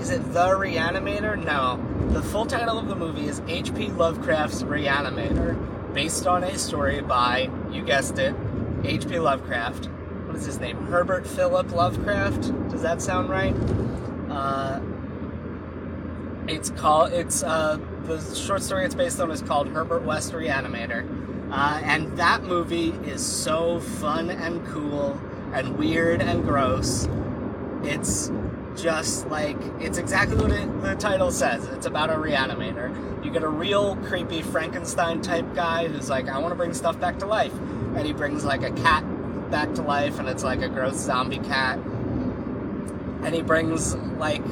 Is 0.00 0.10
it 0.10 0.32
The 0.32 0.48
Reanimator? 0.48 1.42
No. 1.42 1.80
The 2.12 2.22
full 2.22 2.46
title 2.46 2.78
of 2.78 2.88
the 2.88 2.96
movie 2.96 3.26
is 3.26 3.40
H.P. 3.46 3.88
Lovecraft's 3.88 4.62
Reanimator, 4.64 5.94
based 5.94 6.26
on 6.26 6.42
a 6.42 6.58
story 6.58 7.00
by, 7.00 7.50
you 7.70 7.82
guessed 7.82 8.18
it, 8.18 8.34
H.P. 8.86 9.18
Lovecraft. 9.18 9.86
What 10.26 10.36
is 10.36 10.44
his 10.44 10.60
name? 10.60 10.76
Herbert 10.86 11.26
Philip 11.26 11.72
Lovecraft? 11.72 12.70
Does 12.70 12.82
that 12.82 13.02
sound 13.02 13.28
right? 13.28 13.54
Uh, 14.30 14.80
it's 16.48 16.70
called. 16.70 17.12
It's 17.12 17.42
uh, 17.42 17.78
the 18.04 18.20
short 18.34 18.62
story 18.62 18.84
it's 18.84 18.94
based 18.94 19.20
on 19.20 19.30
is 19.30 19.42
called 19.42 19.68
Herbert 19.68 20.04
West 20.04 20.32
Reanimator, 20.32 21.04
uh, 21.50 21.80
and 21.82 22.16
that 22.16 22.44
movie 22.44 22.90
is 23.10 23.24
so 23.24 23.80
fun 23.80 24.30
and 24.30 24.64
cool 24.66 25.20
and 25.52 25.76
weird 25.76 26.22
and 26.22 26.44
gross. 26.44 27.08
It's 27.82 28.30
just 28.76 29.26
like 29.28 29.56
it's 29.80 29.98
exactly 29.98 30.36
what 30.36 30.52
it, 30.52 30.82
the 30.82 30.94
title 30.94 31.30
says. 31.30 31.66
It's 31.68 31.86
about 31.86 32.10
a 32.10 32.14
reanimator. 32.14 33.24
You 33.24 33.30
get 33.30 33.42
a 33.42 33.48
real 33.48 33.96
creepy 33.96 34.42
Frankenstein 34.42 35.20
type 35.22 35.54
guy 35.54 35.88
who's 35.88 36.08
like, 36.08 36.28
I 36.28 36.38
want 36.38 36.52
to 36.52 36.56
bring 36.56 36.74
stuff 36.74 37.00
back 37.00 37.18
to 37.20 37.26
life, 37.26 37.52
and 37.96 38.06
he 38.06 38.12
brings 38.12 38.44
like 38.44 38.62
a 38.62 38.70
cat 38.70 39.04
back 39.50 39.74
to 39.74 39.82
life, 39.82 40.18
and 40.18 40.28
it's 40.28 40.44
like 40.44 40.62
a 40.62 40.68
gross 40.68 40.96
zombie 40.96 41.38
cat, 41.38 41.78
and 41.78 43.34
he 43.34 43.42
brings 43.42 43.94
like 44.18 44.42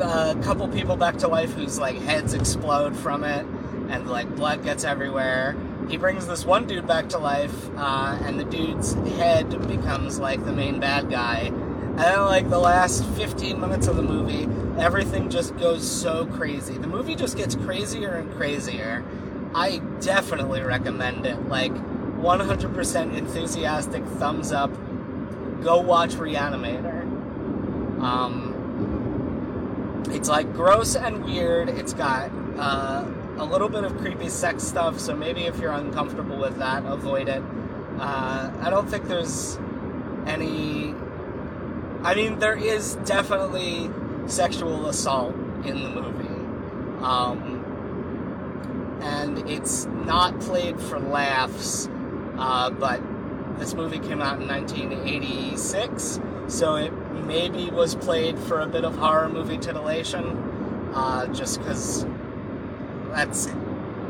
a 0.00 0.36
couple 0.42 0.66
people 0.68 0.96
back 0.96 1.18
to 1.18 1.28
life 1.28 1.52
whose 1.52 1.78
like 1.78 1.96
heads 1.96 2.34
explode 2.34 2.96
from 2.96 3.24
it, 3.24 3.46
and 3.88 4.08
like 4.08 4.34
blood 4.34 4.64
gets 4.64 4.84
everywhere 4.84 5.56
he 5.88 5.96
brings 5.96 6.26
this 6.26 6.44
one 6.44 6.66
dude 6.66 6.86
back 6.86 7.08
to 7.10 7.18
life, 7.18 7.70
uh, 7.76 8.18
and 8.22 8.38
the 8.38 8.44
dude's 8.44 8.94
head 9.16 9.50
becomes 9.68 10.18
like 10.18 10.44
the 10.44 10.52
main 10.52 10.80
bad 10.80 11.10
guy. 11.10 11.40
And 11.40 11.98
then, 11.98 12.20
like 12.24 12.48
the 12.48 12.58
last 12.58 13.04
15 13.04 13.60
minutes 13.60 13.86
of 13.86 13.96
the 13.96 14.02
movie, 14.02 14.48
everything 14.80 15.30
just 15.30 15.56
goes 15.58 15.88
so 15.88 16.26
crazy. 16.26 16.76
The 16.78 16.86
movie 16.86 17.14
just 17.14 17.36
gets 17.36 17.54
crazier 17.54 18.14
and 18.14 18.34
crazier. 18.34 19.04
I 19.54 19.78
definitely 20.00 20.62
recommend 20.62 21.26
it. 21.26 21.48
Like, 21.48 21.72
100% 21.72 23.16
enthusiastic 23.16 24.04
thumbs 24.04 24.50
up. 24.50 24.70
Go 25.62 25.80
watch 25.80 26.14
Reanimator. 26.14 27.02
Um, 28.00 28.54
it's 30.10 30.28
like 30.28 30.52
gross 30.52 30.96
and 30.96 31.24
weird. 31.24 31.68
It's 31.68 31.92
got 31.92 32.30
uh, 32.56 33.04
a 33.36 33.44
little 33.44 33.68
bit 33.68 33.84
of 33.84 33.96
creepy 33.98 34.28
sex 34.28 34.62
stuff, 34.62 34.98
so 34.98 35.14
maybe 35.14 35.42
if 35.42 35.58
you're 35.58 35.72
uncomfortable 35.72 36.36
with 36.36 36.58
that, 36.58 36.84
avoid 36.86 37.28
it. 37.28 37.42
Uh, 37.98 38.50
I 38.60 38.70
don't 38.70 38.88
think 38.88 39.06
there's 39.06 39.58
any. 40.26 40.94
I 42.02 42.14
mean, 42.14 42.38
there 42.38 42.56
is 42.56 42.96
definitely 43.04 43.90
sexual 44.26 44.86
assault 44.88 45.34
in 45.64 45.82
the 45.82 45.90
movie. 45.90 46.28
Um, 47.02 47.53
and 49.04 49.38
it's 49.48 49.84
not 49.84 50.40
played 50.40 50.80
for 50.80 50.98
laughs, 50.98 51.88
uh, 52.38 52.70
but 52.70 53.02
this 53.58 53.74
movie 53.74 53.98
came 53.98 54.20
out 54.20 54.40
in 54.40 54.48
1986, 54.48 56.20
so 56.48 56.76
it 56.76 56.92
maybe 57.26 57.70
was 57.70 57.94
played 57.94 58.38
for 58.38 58.60
a 58.60 58.66
bit 58.66 58.84
of 58.84 58.96
horror 58.96 59.28
movie 59.28 59.58
titillation, 59.58 60.24
uh, 60.94 61.26
just 61.28 61.58
because 61.58 62.06
that's 63.10 63.46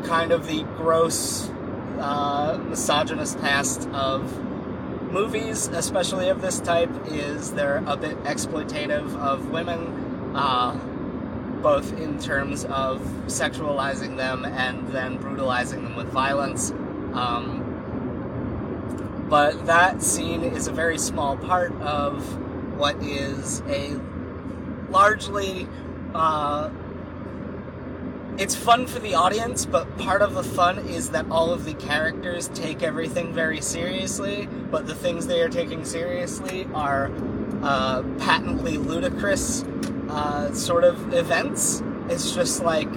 kind 0.04 0.32
of 0.32 0.46
the 0.46 0.62
gross, 0.76 1.50
uh, 1.98 2.58
misogynist 2.68 3.38
past 3.40 3.88
of 3.90 4.42
movies, 5.10 5.68
especially 5.68 6.28
of 6.28 6.40
this 6.40 6.60
type, 6.60 6.90
is 7.06 7.52
they're 7.52 7.82
a 7.86 7.96
bit 7.96 8.16
exploitative 8.24 9.14
of 9.16 9.50
women, 9.50 10.34
uh, 10.34 10.72
both 11.64 11.98
in 11.98 12.18
terms 12.20 12.66
of 12.66 13.00
sexualizing 13.26 14.18
them 14.18 14.44
and 14.44 14.86
then 14.88 15.16
brutalizing 15.16 15.82
them 15.82 15.96
with 15.96 16.06
violence. 16.08 16.70
Um, 17.14 17.62
but 19.30 19.64
that 19.64 20.02
scene 20.02 20.42
is 20.44 20.66
a 20.66 20.72
very 20.72 20.98
small 20.98 21.38
part 21.38 21.72
of 21.80 22.22
what 22.78 22.96
is 23.02 23.62
a 23.62 23.98
largely 24.90 25.66
uh, 26.14 26.70
it's 28.36 28.54
fun 28.54 28.86
for 28.86 28.98
the 28.98 29.14
audience, 29.14 29.64
but 29.64 29.96
part 29.96 30.20
of 30.20 30.34
the 30.34 30.42
fun 30.42 30.80
is 30.80 31.10
that 31.10 31.24
all 31.30 31.52
of 31.52 31.64
the 31.64 31.74
characters 31.74 32.48
take 32.48 32.82
everything 32.82 33.32
very 33.32 33.60
seriously, 33.60 34.48
but 34.70 34.86
the 34.86 34.94
things 34.94 35.28
they 35.28 35.40
are 35.40 35.48
taking 35.48 35.84
seriously 35.84 36.66
are 36.74 37.12
uh, 37.62 38.02
patently 38.18 38.76
ludicrous 38.76 39.64
uh, 40.14 40.52
sort 40.52 40.84
of 40.84 41.12
events. 41.12 41.82
It's 42.08 42.32
just 42.34 42.62
like, 42.62 42.88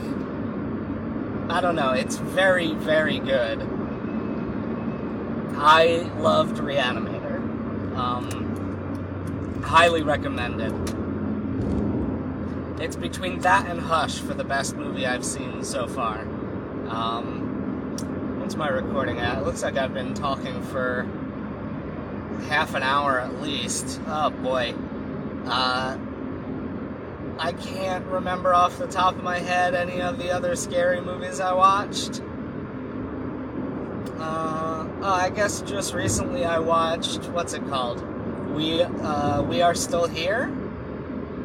I 1.50 1.60
don't 1.62 1.76
know, 1.76 1.92
it's 1.92 2.18
very, 2.18 2.74
very 2.76 3.20
good. 3.20 3.62
I 5.56 6.10
loved 6.20 6.58
Reanimator. 6.58 7.40
Um, 7.98 9.62
highly 9.64 10.04
recommend 10.04 10.62
it. 10.62 10.74
It's 12.80 12.96
between 12.96 13.40
that 13.40 13.66
and 13.66 13.82
Hush 13.82 14.20
for 14.20 14.36
the 14.36 14.44
best 14.44 14.76
movie 14.76 15.08
I've 15.08 15.26
seen 15.26 15.64
so 15.64 15.88
far. 15.88 16.20
Um, 16.90 18.40
what's 18.40 18.56
my 18.56 18.70
recording 18.70 19.18
at? 19.20 19.40
It 19.40 19.46
looks 19.46 19.64
like 19.64 19.78
I've 19.78 19.96
been 19.96 20.14
talking 20.14 20.62
for 20.62 21.08
half 22.48 22.76
an 22.76 22.84
hour 22.84 23.20
at 23.20 23.42
least. 23.42 24.00
Oh 24.06 24.30
boy. 24.30 24.76
Uh, 25.48 25.98
I 27.40 27.54
can't 27.54 28.06
remember 28.08 28.54
off 28.54 28.78
the 28.78 28.88
top 28.88 29.16
of 29.16 29.24
my 29.24 29.40
head 29.40 29.76
any 29.76 30.02
of 30.02 30.18
the 30.18 30.32
other 30.32 30.56
scary 30.56 31.02
movies 31.02 31.40
I 31.40 31.54
watched. 31.54 32.22
Uh, 34.20 34.88
oh, 35.02 35.14
I 35.14 35.30
guess 35.30 35.62
just 35.62 35.94
recently 35.94 36.46
I 36.46 36.58
watched 36.58 37.26
what's 37.26 37.54
it 37.54 37.68
called? 37.68 38.02
We 38.56 38.82
uh, 38.82 39.44
we 39.44 39.62
are 39.62 39.76
still 39.76 40.08
here. 40.08 40.52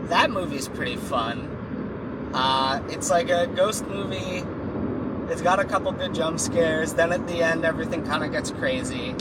That 0.05 0.31
movie's 0.31 0.69
pretty 0.69 0.97
fun. 0.97 2.31
Uh, 2.33 2.83
it's 2.89 3.11
like 3.11 3.29
a 3.29 3.47
ghost 3.47 3.87
movie. 3.87 4.43
It's 5.31 5.43
got 5.43 5.61
a 5.61 5.65
couple 5.65 5.93
good 5.93 6.15
jump 6.15 6.41
scares. 6.41 6.95
Then 6.95 7.13
at 7.13 7.27
the 7.27 7.43
end, 7.43 7.67
everything 7.67 8.05
kind 8.05 8.25
of 8.25 8.33
gets 8.33 8.51
crazy. 8.51 9.15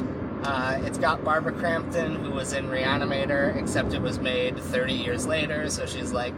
Uh, 0.43 0.79
it's 0.83 0.97
got 0.97 1.23
Barbara 1.23 1.51
Crampton, 1.51 2.15
who 2.15 2.31
was 2.31 2.53
in 2.53 2.67
Reanimator, 2.67 3.55
except 3.57 3.93
it 3.93 4.01
was 4.01 4.19
made 4.19 4.57
30 4.57 4.93
years 4.93 5.27
later, 5.27 5.69
so 5.69 5.85
she's 5.85 6.13
like 6.13 6.33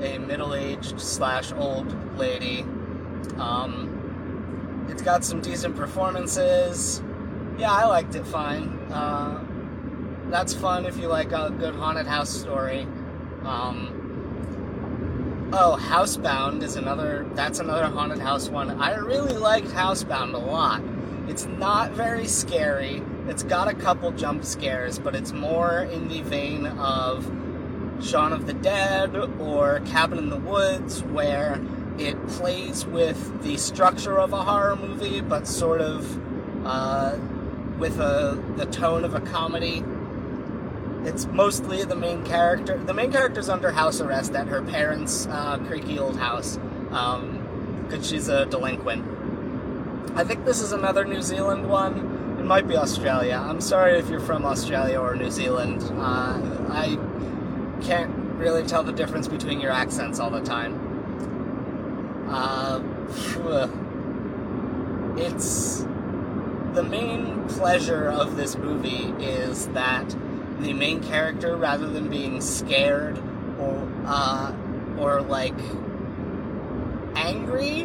a 0.00 0.18
middle-aged 0.18 1.00
slash 1.00 1.52
old 1.52 2.18
lady. 2.18 2.62
Um, 3.38 4.86
it's 4.90 5.02
got 5.02 5.24
some 5.24 5.40
decent 5.40 5.76
performances. 5.76 7.02
Yeah, 7.58 7.72
I 7.72 7.86
liked 7.86 8.14
it 8.14 8.26
fine. 8.26 8.68
Uh, 8.92 9.42
that's 10.30 10.54
fun 10.54 10.86
if 10.86 10.96
you 10.96 11.08
like 11.08 11.32
a 11.32 11.50
good 11.50 11.74
haunted 11.74 12.06
house 12.06 12.30
story. 12.30 12.82
Um, 13.44 15.50
oh, 15.52 15.78
Housebound 15.80 16.62
is 16.62 16.76
another. 16.76 17.26
That's 17.34 17.58
another 17.58 17.86
haunted 17.86 18.18
house 18.18 18.48
one. 18.48 18.80
I 18.80 18.96
really 18.96 19.36
liked 19.36 19.68
Housebound 19.68 20.34
a 20.34 20.38
lot. 20.38 20.82
It's 21.28 21.46
not 21.46 21.92
very 21.92 22.26
scary. 22.26 23.02
It's 23.28 23.42
got 23.42 23.68
a 23.68 23.74
couple 23.74 24.12
jump 24.12 24.44
scares, 24.44 24.98
but 24.98 25.16
it's 25.16 25.32
more 25.32 25.88
in 25.90 26.08
the 26.08 26.22
vein 26.22 26.66
of 26.66 27.26
Shaun 28.02 28.32
of 28.32 28.46
the 28.46 28.54
Dead 28.54 29.16
or 29.16 29.80
Cabin 29.86 30.18
in 30.18 30.30
the 30.30 30.36
Woods, 30.36 31.02
where 31.04 31.60
it 31.98 32.26
plays 32.28 32.84
with 32.86 33.42
the 33.42 33.56
structure 33.56 34.18
of 34.18 34.32
a 34.32 34.42
horror 34.42 34.76
movie, 34.76 35.20
but 35.20 35.46
sort 35.46 35.80
of 35.80 36.66
uh, 36.66 37.16
with 37.78 37.98
a 37.98 38.42
the 38.56 38.66
tone 38.66 39.04
of 39.04 39.14
a 39.14 39.20
comedy. 39.20 39.84
It's 41.04 41.26
mostly 41.26 41.84
the 41.84 41.94
main 41.96 42.24
character. 42.24 42.76
The 42.78 42.94
main 42.94 43.12
character's 43.12 43.48
under 43.48 43.70
house 43.70 44.00
arrest 44.00 44.34
at 44.34 44.48
her 44.48 44.60
parents' 44.60 45.26
uh, 45.30 45.58
creaky 45.58 45.98
old 45.98 46.18
house 46.18 46.58
because 46.88 47.94
um, 47.94 48.02
she's 48.02 48.28
a 48.28 48.46
delinquent. 48.46 49.04
I 50.16 50.24
think 50.24 50.44
this 50.44 50.60
is 50.60 50.72
another 50.72 51.04
New 51.04 51.22
Zealand 51.22 51.68
one. 51.68 52.36
It 52.40 52.44
might 52.44 52.66
be 52.66 52.76
Australia. 52.76 53.42
I'm 53.42 53.60
sorry 53.60 53.98
if 53.98 54.08
you're 54.08 54.20
from 54.20 54.44
Australia 54.44 54.98
or 54.98 55.14
New 55.14 55.30
Zealand. 55.30 55.82
Uh, 55.82 56.40
I 56.70 56.98
can't 57.82 58.14
really 58.36 58.64
tell 58.64 58.82
the 58.82 58.92
difference 58.92 59.28
between 59.28 59.60
your 59.60 59.72
accents 59.72 60.18
all 60.18 60.30
the 60.30 60.42
time. 60.42 60.82
Uh, 62.28 62.80
it's 65.16 65.86
the 66.74 66.82
main 66.82 67.46
pleasure 67.48 68.08
of 68.08 68.36
this 68.36 68.56
movie 68.56 69.14
is 69.24 69.68
that 69.68 70.14
the 70.60 70.72
main 70.72 71.02
character, 71.02 71.56
rather 71.56 71.88
than 71.88 72.08
being 72.08 72.40
scared 72.40 73.18
or 73.58 73.88
uh, 74.06 74.52
or 74.98 75.22
like 75.22 75.58
angry, 77.14 77.82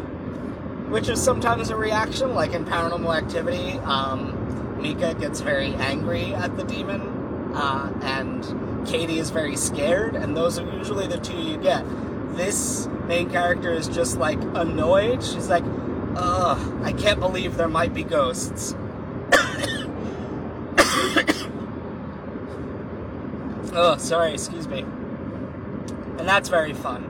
which 0.89 1.07
is 1.09 1.21
sometimes 1.21 1.69
a 1.69 1.75
reaction, 1.75 2.33
like 2.33 2.53
in 2.53 2.65
Paranormal 2.65 3.15
Activity, 3.15 3.79
um, 3.79 4.81
Micah 4.81 5.13
gets 5.19 5.41
very 5.41 5.73
angry 5.75 6.33
at 6.33 6.57
the 6.57 6.63
demon, 6.63 7.01
uh, 7.53 7.93
and 8.01 8.70
Katie 8.85 9.19
is 9.19 9.29
very 9.29 9.55
scared, 9.55 10.15
and 10.15 10.35
those 10.35 10.59
are 10.59 10.69
usually 10.77 11.07
the 11.07 11.17
two 11.17 11.37
you 11.37 11.57
get. 11.57 11.85
This 12.35 12.87
main 13.07 13.29
character 13.29 13.71
is 13.71 13.87
just 13.87 14.17
like 14.17 14.39
annoyed. 14.55 15.23
She's 15.23 15.49
like, 15.49 15.63
ugh, 16.15 16.83
I 16.83 16.93
can't 16.93 17.19
believe 17.19 17.57
there 17.57 17.67
might 17.67 17.93
be 17.93 18.03
ghosts. 18.03 18.73
oh, 23.73 23.95
sorry, 23.97 24.33
excuse 24.33 24.67
me. 24.67 24.79
And 24.79 26.27
that's 26.27 26.49
very 26.49 26.73
fun. 26.73 27.05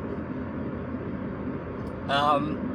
Um, 2.09 2.72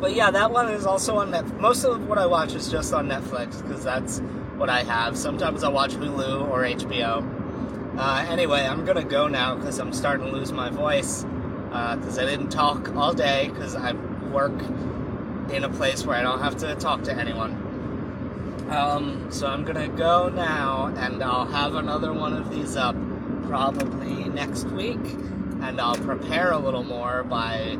but 0.00 0.14
yeah, 0.14 0.30
that 0.30 0.50
one 0.50 0.68
is 0.68 0.86
also 0.86 1.16
on 1.18 1.30
Netflix. 1.30 1.60
Most 1.60 1.84
of 1.84 2.06
what 2.06 2.18
I 2.18 2.26
watch 2.26 2.54
is 2.54 2.70
just 2.70 2.92
on 2.92 3.08
Netflix 3.08 3.62
because 3.62 3.82
that's 3.82 4.20
what 4.56 4.68
I 4.68 4.82
have. 4.82 5.16
Sometimes 5.16 5.64
I 5.64 5.68
watch 5.68 5.92
Hulu 5.94 6.48
or 6.50 6.62
HBO. 6.62 7.37
Uh, 7.98 8.24
anyway, 8.28 8.64
I'm 8.64 8.84
gonna 8.84 9.02
go 9.02 9.26
now 9.26 9.56
because 9.56 9.80
I'm 9.80 9.92
starting 9.92 10.26
to 10.26 10.32
lose 10.32 10.52
my 10.52 10.70
voice 10.70 11.24
because 11.24 12.16
uh, 12.16 12.22
I 12.22 12.24
didn't 12.26 12.50
talk 12.50 12.94
all 12.94 13.12
day 13.12 13.48
because 13.48 13.74
I 13.74 13.90
work 14.30 14.52
in 15.50 15.64
a 15.64 15.68
place 15.68 16.06
where 16.06 16.16
I 16.16 16.22
don't 16.22 16.38
have 16.38 16.56
to 16.58 16.76
talk 16.76 17.02
to 17.04 17.12
anyone. 17.12 18.66
Um, 18.70 19.26
so 19.32 19.48
I'm 19.48 19.64
gonna 19.64 19.88
go 19.88 20.28
now, 20.28 20.94
and 20.96 21.20
I'll 21.24 21.46
have 21.46 21.74
another 21.74 22.12
one 22.12 22.34
of 22.34 22.50
these 22.50 22.76
up 22.76 22.94
probably 23.48 24.28
next 24.28 24.68
week, 24.68 25.00
and 25.60 25.80
I'll 25.80 25.96
prepare 25.96 26.52
a 26.52 26.58
little 26.58 26.84
more 26.84 27.24
by 27.24 27.78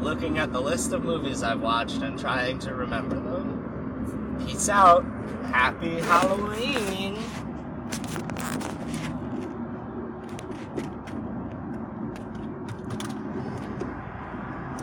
looking 0.00 0.38
at 0.38 0.52
the 0.52 0.60
list 0.60 0.92
of 0.92 1.02
movies 1.04 1.42
I've 1.42 1.60
watched 1.60 2.02
and 2.02 2.16
trying 2.16 2.60
to 2.60 2.72
remember 2.72 3.16
them. 3.16 4.36
Peace 4.46 4.68
out. 4.68 5.04
Happy 5.46 5.98
Halloween. 6.02 7.15